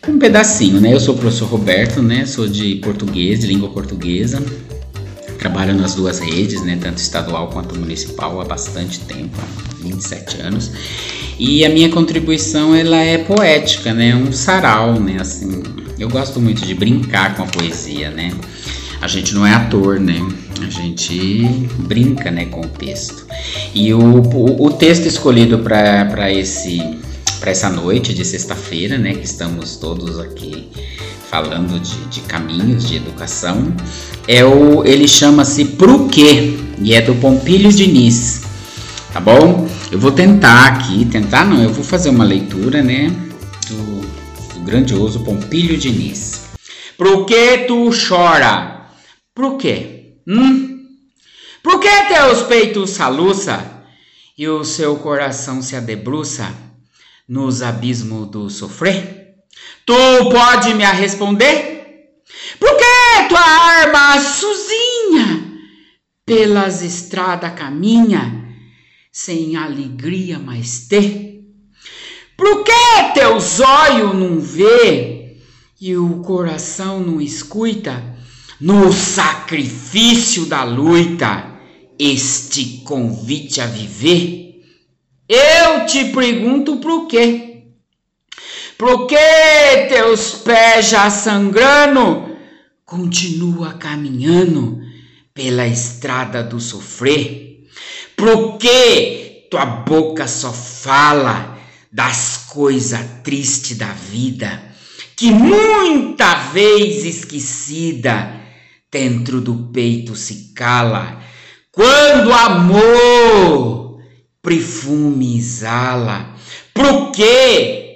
com 0.02 0.12
um 0.12 0.20
pedacinho, 0.20 0.80
né? 0.80 0.94
Eu 0.94 1.00
sou 1.00 1.16
o 1.16 1.18
professor 1.18 1.48
Roberto, 1.48 2.02
né? 2.02 2.26
Sou 2.26 2.48
de 2.48 2.76
português, 2.76 3.42
de 3.42 3.48
língua 3.48 3.70
portuguesa. 3.70 4.44
Trabalho 5.40 5.74
nas 5.74 5.96
duas 5.96 6.20
redes, 6.20 6.62
né, 6.66 6.78
tanto 6.82 6.98
estadual 6.98 7.48
quanto 7.48 7.74
municipal, 7.74 8.42
há 8.42 8.44
bastante 8.44 9.00
tempo, 9.00 9.38
há 9.42 9.84
27 9.84 10.42
anos. 10.42 10.70
E 11.40 11.64
a 11.64 11.70
minha 11.70 11.88
contribuição 11.88 12.76
ela 12.76 12.98
é 12.98 13.20
poética, 13.20 13.94
né, 13.94 14.14
um 14.14 14.34
sarau, 14.34 15.00
né, 15.00 15.16
assim. 15.18 15.64
Eu 15.98 16.10
gosto 16.10 16.42
muito 16.42 16.66
de 16.66 16.74
brincar 16.74 17.38
com 17.38 17.44
a 17.44 17.46
poesia, 17.46 18.12
né. 18.12 18.34
A 19.02 19.08
gente 19.08 19.34
não 19.34 19.46
é 19.46 19.54
ator, 19.54 20.00
né? 20.00 20.20
A 20.62 20.70
gente 20.70 21.44
brinca, 21.80 22.30
né, 22.30 22.46
com 22.46 22.62
o 22.62 22.68
texto. 22.68 23.26
E 23.74 23.94
o, 23.94 24.00
o, 24.00 24.66
o 24.66 24.72
texto 24.72 25.06
escolhido 25.06 25.60
para 25.60 26.32
esse 26.32 26.82
para 27.40 27.52
essa 27.52 27.70
noite 27.70 28.14
de 28.14 28.26
sexta-feira, 28.26 28.98
né, 28.98 29.14
que 29.14 29.24
estamos 29.24 29.78
todos 29.78 30.20
aqui 30.20 30.68
falando 31.30 31.80
de, 31.80 31.96
de 32.08 32.20
caminhos 32.22 32.86
de 32.86 32.98
educação, 32.98 33.74
é 34.28 34.44
o, 34.44 34.84
ele 34.84 35.08
chama-se 35.08 35.64
Pro 35.64 36.10
Quê? 36.10 36.58
E 36.82 36.94
é 36.94 37.02
do 37.02 37.16
Pompílio 37.16 37.72
Diniz, 37.72 38.42
tá 39.14 39.20
bom? 39.20 39.68
Eu 39.92 40.00
vou 40.00 40.12
tentar 40.12 40.68
aqui, 40.68 41.06
tentar 41.06 41.46
não, 41.46 41.64
eu 41.64 41.72
vou 41.72 41.84
fazer 41.84 42.10
uma 42.10 42.26
leitura, 42.26 42.82
né, 42.82 43.10
do, 43.70 44.02
do 44.56 44.60
grandioso 44.66 45.22
Pompílio 45.22 45.78
Diniz. 45.78 46.42
Pro 46.98 47.26
que 47.26 47.60
tu 47.60 47.90
chora? 47.92 48.79
Pro 49.40 49.56
quê? 49.56 50.16
Hum? 50.28 50.86
Por 51.64 51.80
que 51.80 51.90
teus 52.14 52.42
peitos 52.42 52.90
saluça 52.90 53.86
e 54.38 54.50
o 54.50 54.66
seu 54.66 54.98
coração 54.98 55.62
se 55.62 55.78
adebruça 55.78 56.54
nos 57.26 57.62
abismos 57.62 58.28
do 58.28 58.50
sofrer? 58.50 59.36
Tu 59.86 59.94
pode 60.30 60.74
me 60.74 60.84
responder? 60.84 62.20
Por 62.60 62.76
que 62.76 63.30
tua 63.30 63.40
arma 63.40 64.20
sozinha 64.20 65.54
pelas 66.26 66.82
estradas 66.82 67.54
caminha 67.54 68.46
sem 69.10 69.56
alegria 69.56 70.38
mais 70.38 70.86
ter? 70.90 71.46
Por 72.36 72.66
que 72.66 73.14
teus 73.14 73.62
olhos 73.62 74.14
não 74.14 74.38
vê 74.38 75.38
e 75.80 75.96
o 75.96 76.22
coração 76.24 77.00
não 77.00 77.22
escuta 77.22 78.09
no 78.60 78.92
sacrifício 78.92 80.46
da 80.46 80.64
luta 80.64 81.60
este 81.98 82.82
convite 82.84 83.62
a 83.62 83.66
viver? 83.66 84.64
Eu 85.28 85.86
te 85.86 86.06
pergunto 86.06 86.78
por 86.78 87.08
quê? 87.08 87.64
Por 88.78 89.08
que 89.08 89.88
teus 89.90 90.36
pés 90.36 90.90
já 90.90 91.10
sangrando, 91.10 92.38
continua 92.86 93.74
caminhando 93.74 94.80
pela 95.34 95.68
estrada 95.68 96.44
do 96.44 96.60
sofrer? 96.60 97.68
Por 98.16 98.58
que 98.58 99.48
tua 99.50 99.66
boca 99.66 100.28
só 100.28 100.52
fala 100.52 101.58
das 101.92 102.46
coisas 102.50 103.02
tristes 103.24 103.78
da 103.78 103.92
vida, 103.92 104.64
que 105.16 105.32
muita 105.32 106.50
vez 106.52 107.04
esquecida 107.06 108.40
dentro 108.92 109.42
do 109.42 109.70
peito 109.74 110.16
se 110.16 110.54
cala, 110.54 111.22
quando 111.72 112.32
amor 112.32 114.00
perfume 114.42 115.38
exala? 115.38 116.36
Por 116.74 117.12
que 117.12 117.90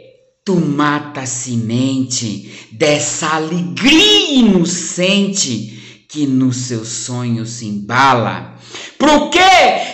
Tu 0.45 0.59
mata 0.59 1.21
a 1.21 1.25
semente 1.25 2.67
dessa 2.73 3.35
alegria 3.35 4.39
inocente 4.39 6.05
que 6.09 6.27
nos 6.27 6.57
seus 6.57 6.89
sonhos 6.89 7.49
se 7.49 7.65
embala. 7.65 8.57
Por 8.99 9.29
que 9.29 9.39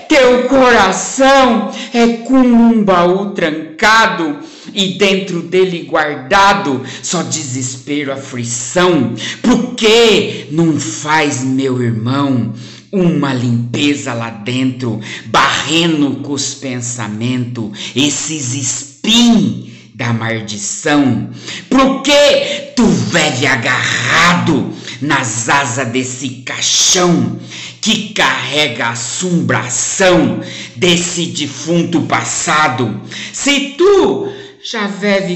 teu 0.08 0.48
coração 0.48 1.72
é 1.94 2.24
como 2.26 2.64
um 2.64 2.84
baú 2.84 3.30
trancado 3.36 4.40
e 4.74 4.98
dentro 4.98 5.42
dele 5.42 5.84
guardado 5.84 6.84
só 7.02 7.24
desespero, 7.24 8.12
aflição? 8.12 9.14
Por 9.42 9.76
que 9.76 10.48
não 10.52 10.80
faz, 10.80 11.44
meu 11.44 11.82
irmão, 11.82 12.54
uma 12.92 13.34
limpeza 13.34 14.14
lá 14.14 14.30
dentro, 14.30 15.00
barrendo 15.28 16.18
com 16.18 16.34
os 16.34 16.54
pensamentos, 16.56 17.72
esses 17.96 18.54
espinhos? 18.54 19.70
da 20.00 20.14
maldição? 20.14 21.30
Por 21.70 22.02
que 22.02 22.72
tu 22.74 22.86
vive 22.86 23.46
agarrado 23.46 24.74
nas 25.02 25.50
asas 25.50 25.90
desse 25.90 26.30
caixão 26.46 27.38
que 27.82 28.14
carrega 28.14 28.86
a 28.86 28.92
assombração 28.92 30.40
desse 30.78 31.26
defunto 31.26 32.04
passado? 32.04 33.02
Se 33.34 33.76
tu 33.78 34.32
já 34.72 34.88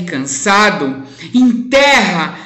cansado, 0.02 1.04
enterra 1.34 2.38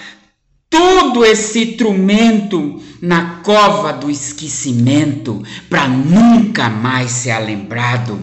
todo 0.69 1.25
esse 1.25 1.71
instrumento 1.71 2.81
na 3.01 3.41
cova 3.43 3.93
do 3.93 4.09
esquecimento 4.09 5.43
para 5.69 5.87
nunca 5.87 6.69
mais 6.69 7.11
ser 7.11 7.37
lembrado. 7.39 8.19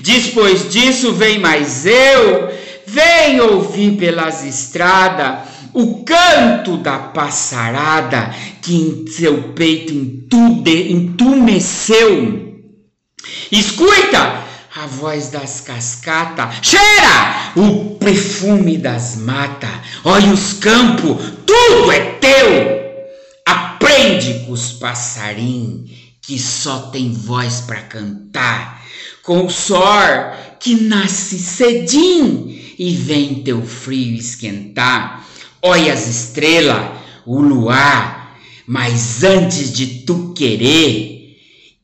Depois 0.00 0.70
disso 0.70 1.12
vem 1.12 1.38
mais 1.38 1.86
eu 1.86 2.50
Vem 2.92 3.40
ouvir 3.40 3.96
pelas 3.96 4.44
estradas 4.44 5.48
o 5.72 6.02
canto 6.02 6.76
da 6.78 6.98
passarada 6.98 8.34
que 8.60 8.74
em 8.74 9.06
seu 9.06 9.52
peito 9.52 9.92
entumeceu. 10.90 12.58
Escuta 13.52 14.42
a 14.74 14.86
voz 14.86 15.30
das 15.30 15.60
cascatas, 15.60 16.56
cheira! 16.62 17.52
O 17.56 17.96
perfume 17.96 18.78
das 18.78 19.16
matas, 19.16 19.70
olha 20.04 20.32
os 20.32 20.52
campos, 20.54 21.16
tudo 21.44 21.90
é 21.90 22.12
teu. 22.12 22.80
Aprende 23.44 24.44
com 24.44 24.52
os 24.52 24.72
passarinhos 24.72 25.90
que 26.22 26.38
só 26.38 26.90
tem 26.90 27.12
voz 27.12 27.62
para 27.62 27.80
cantar, 27.82 28.80
com 29.24 29.46
o 29.46 29.50
sol 29.50 29.80
que 30.60 30.80
nasce 30.82 31.38
cedinho 31.38 32.56
e 32.78 32.94
vem 32.94 33.42
teu 33.42 33.66
frio 33.66 34.14
esquentar. 34.14 35.26
Olha 35.60 35.92
as 35.92 36.06
estrelas, 36.06 36.92
o 37.26 37.40
luar, 37.40 38.38
mas 38.66 39.24
antes 39.24 39.72
de 39.72 40.04
tu 40.04 40.32
querer, 40.32 41.36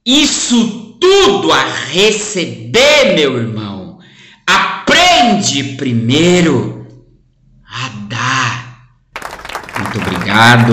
isso 0.04 0.85
tudo 1.00 1.52
a 1.52 1.64
receber, 1.64 3.14
meu 3.14 3.36
irmão, 3.38 3.98
aprende 4.46 5.76
primeiro 5.76 6.86
a 7.66 7.88
dar. 8.08 8.88
Muito 9.78 9.98
obrigado, 9.98 10.72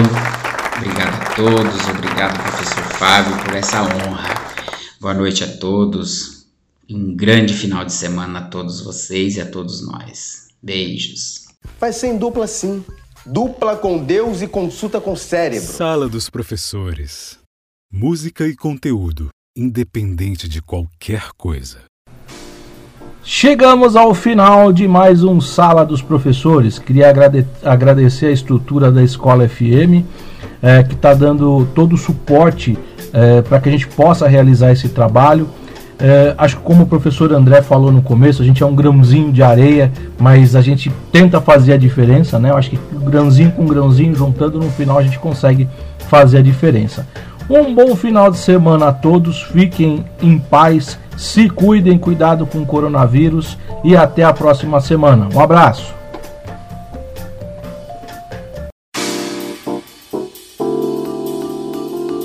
obrigado 0.77 1.21
a 1.21 1.35
todos, 1.35 1.87
obrigado, 1.89 2.41
professor 2.41 2.83
Fábio, 2.97 3.37
por 3.43 3.55
essa 3.55 3.81
honra. 3.83 4.33
Boa 4.99 5.13
noite 5.13 5.43
a 5.43 5.57
todos. 5.57 6.45
Um 6.89 7.15
grande 7.15 7.53
final 7.53 7.83
de 7.83 7.93
semana 7.93 8.39
a 8.39 8.43
todos 8.43 8.81
vocês 8.81 9.35
e 9.35 9.41
a 9.41 9.49
todos 9.49 9.85
nós. 9.85 10.49
Beijos. 10.61 11.45
Vai 11.79 11.91
ser 11.91 12.07
em 12.07 12.17
dupla 12.17 12.47
sim. 12.47 12.83
Dupla 13.25 13.77
com 13.77 14.03
Deus 14.03 14.41
e 14.41 14.47
consulta 14.47 14.99
com 14.99 15.13
o 15.13 15.17
cérebro. 15.17 15.65
Sala 15.71 16.09
dos 16.09 16.29
professores. 16.29 17.39
Música 17.91 18.47
e 18.47 18.55
conteúdo, 18.55 19.29
independente 19.55 20.49
de 20.49 20.61
qualquer 20.61 21.29
coisa. 21.37 21.79
Chegamos 23.23 23.95
ao 23.95 24.13
final 24.13 24.73
de 24.73 24.87
mais 24.87 25.23
um 25.23 25.39
Sala 25.39 25.85
dos 25.85 26.01
Professores. 26.01 26.77
Queria 26.77 27.09
agrade 27.09 27.45
agradecer 27.63 28.25
a 28.25 28.31
estrutura 28.31 28.91
da 28.91 29.01
Escola 29.01 29.47
FM, 29.47 30.03
é, 30.61 30.83
que 30.83 30.93
está 30.93 31.13
dando 31.13 31.65
todo 31.73 31.93
o 31.93 31.97
suporte 31.97 32.77
é, 33.13 33.41
para 33.41 33.61
que 33.61 33.69
a 33.69 33.71
gente 33.71 33.87
possa 33.87 34.27
realizar 34.27 34.71
esse 34.71 34.89
trabalho. 34.89 35.47
É, 35.99 36.33
acho 36.37 36.57
que 36.57 36.63
como 36.63 36.83
o 36.83 36.87
professor 36.87 37.31
André 37.31 37.61
falou 37.61 37.91
no 37.91 38.01
começo, 38.01 38.41
a 38.41 38.45
gente 38.45 38.61
é 38.61 38.65
um 38.65 38.75
grãozinho 38.75 39.31
de 39.31 39.41
areia, 39.41 39.89
mas 40.19 40.55
a 40.55 40.61
gente 40.61 40.91
tenta 41.11 41.39
fazer 41.39 41.73
a 41.73 41.77
diferença, 41.77 42.37
né? 42.39 42.49
Eu 42.49 42.57
acho 42.57 42.71
que 42.71 42.79
grãozinho 43.05 43.51
com 43.51 43.65
grãozinho 43.65 44.13
juntando 44.13 44.59
no 44.59 44.69
final 44.71 44.97
a 44.97 45.03
gente 45.03 45.19
consegue 45.19 45.69
fazer 46.09 46.39
a 46.39 46.41
diferença. 46.41 47.07
Um 47.55 47.75
bom 47.75 47.95
final 47.95 48.31
de 48.31 48.39
semana 48.39 48.87
a 48.87 48.91
todos, 48.91 49.43
fiquem 49.43 50.03
em 50.19 50.39
paz, 50.39 50.97
se 51.15 51.47
cuidem, 51.47 51.99
cuidado 51.99 52.47
com 52.47 52.63
o 52.63 52.65
coronavírus 52.65 53.59
e 53.83 53.95
até 53.95 54.23
a 54.23 54.33
próxima 54.33 54.81
semana. 54.81 55.29
Um 55.31 55.39
abraço. 55.39 55.93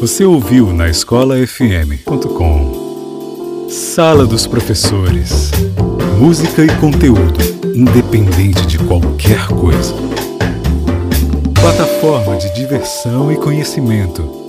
Você 0.00 0.24
ouviu 0.24 0.72
na 0.72 0.88
escolafm.com 0.88 1.68
Sala 3.68 4.24
dos 4.24 4.46
Professores. 4.46 5.50
Música 6.18 6.64
e 6.64 6.74
conteúdo, 6.76 7.38
independente 7.76 8.66
de 8.66 8.78
qualquer 8.78 9.46
coisa. 9.48 9.92
Plataforma 11.52 12.38
de 12.38 12.50
diversão 12.54 13.30
e 13.30 13.36
conhecimento. 13.36 14.47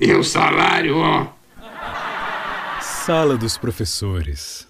E 0.00 0.12
o 0.12 0.22
salário, 0.22 0.96
ó. 0.98 1.26
Sala 2.80 3.36
dos 3.36 3.58
Professores. 3.58 4.68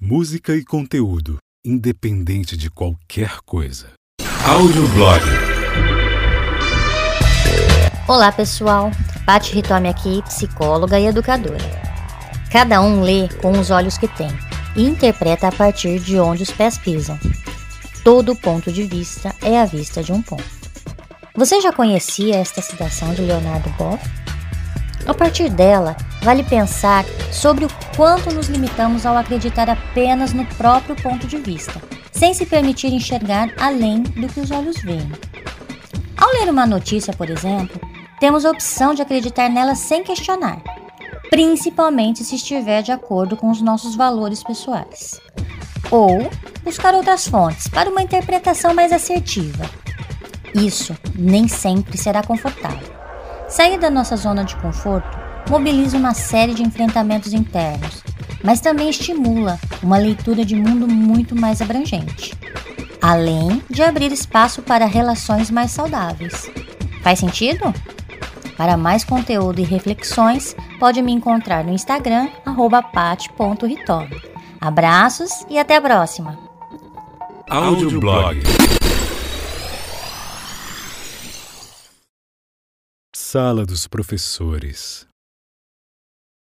Música 0.00 0.54
e 0.54 0.64
conteúdo, 0.64 1.38
independente 1.66 2.56
de 2.56 2.70
qualquer 2.70 3.38
coisa. 3.44 3.94
Audioblog. 4.46 5.20
Olá 8.06 8.30
pessoal, 8.30 8.92
Paty 9.26 9.52
Ritome 9.52 9.88
aqui, 9.88 10.22
psicóloga 10.22 11.00
e 11.00 11.06
educadora. 11.06 11.58
Cada 12.52 12.80
um 12.80 13.02
lê 13.02 13.28
com 13.42 13.58
os 13.58 13.72
olhos 13.72 13.98
que 13.98 14.06
tem 14.06 14.30
e 14.76 14.84
interpreta 14.84 15.48
a 15.48 15.52
partir 15.52 15.98
de 15.98 16.20
onde 16.20 16.44
os 16.44 16.52
pés 16.52 16.78
pisam. 16.78 17.18
Todo 18.04 18.36
ponto 18.36 18.70
de 18.70 18.84
vista 18.84 19.34
é 19.42 19.60
a 19.60 19.64
vista 19.64 20.04
de 20.04 20.12
um 20.12 20.22
ponto. 20.22 20.44
Você 21.34 21.60
já 21.60 21.72
conhecia 21.72 22.36
esta 22.36 22.62
citação 22.62 23.12
de 23.12 23.22
Leonardo 23.22 23.68
Boff? 23.70 24.27
A 25.08 25.14
partir 25.14 25.48
dela, 25.48 25.96
vale 26.22 26.44
pensar 26.44 27.02
sobre 27.32 27.64
o 27.64 27.68
quanto 27.96 28.30
nos 28.30 28.48
limitamos 28.48 29.06
ao 29.06 29.16
acreditar 29.16 29.70
apenas 29.70 30.34
no 30.34 30.44
próprio 30.44 30.94
ponto 30.96 31.26
de 31.26 31.38
vista, 31.38 31.80
sem 32.12 32.34
se 32.34 32.44
permitir 32.44 32.92
enxergar 32.92 33.50
além 33.58 34.02
do 34.02 34.28
que 34.28 34.38
os 34.38 34.50
olhos 34.50 34.76
veem. 34.82 35.10
Ao 36.14 36.28
ler 36.32 36.50
uma 36.50 36.66
notícia, 36.66 37.14
por 37.14 37.30
exemplo, 37.30 37.80
temos 38.20 38.44
a 38.44 38.50
opção 38.50 38.92
de 38.92 39.00
acreditar 39.00 39.48
nela 39.48 39.74
sem 39.74 40.04
questionar, 40.04 40.60
principalmente 41.30 42.22
se 42.22 42.34
estiver 42.34 42.82
de 42.82 42.92
acordo 42.92 43.34
com 43.34 43.50
os 43.50 43.62
nossos 43.62 43.96
valores 43.96 44.42
pessoais. 44.42 45.18
Ou 45.90 46.30
buscar 46.62 46.94
outras 46.94 47.26
fontes 47.26 47.66
para 47.66 47.88
uma 47.88 48.02
interpretação 48.02 48.74
mais 48.74 48.92
assertiva. 48.92 49.64
Isso 50.54 50.94
nem 51.14 51.48
sempre 51.48 51.96
será 51.96 52.22
confortável. 52.22 52.97
Sair 53.48 53.78
da 53.78 53.90
nossa 53.90 54.16
zona 54.16 54.44
de 54.44 54.54
conforto 54.56 55.18
mobiliza 55.48 55.96
uma 55.96 56.12
série 56.12 56.52
de 56.52 56.62
enfrentamentos 56.62 57.32
internos, 57.32 58.02
mas 58.44 58.60
também 58.60 58.90
estimula 58.90 59.58
uma 59.82 59.96
leitura 59.96 60.44
de 60.44 60.54
mundo 60.54 60.86
muito 60.86 61.34
mais 61.34 61.62
abrangente, 61.62 62.34
além 63.00 63.62
de 63.70 63.82
abrir 63.82 64.12
espaço 64.12 64.60
para 64.60 64.84
relações 64.84 65.50
mais 65.50 65.70
saudáveis. 65.70 66.50
Faz 67.02 67.18
sentido? 67.18 67.72
Para 68.56 68.76
mais 68.76 69.04
conteúdo 69.04 69.60
e 69.60 69.64
reflexões, 69.64 70.54
pode 70.78 71.00
me 71.00 71.12
encontrar 71.12 71.64
no 71.64 71.72
Instagram 71.72 72.28
@pat.ritome. 72.92 74.20
Abraços 74.60 75.30
e 75.48 75.58
até 75.58 75.76
a 75.76 75.80
próxima. 75.80 76.38
Audioblog. 77.48 78.42
Sala 83.30 83.66
dos 83.66 83.86
Professores. 83.86 85.07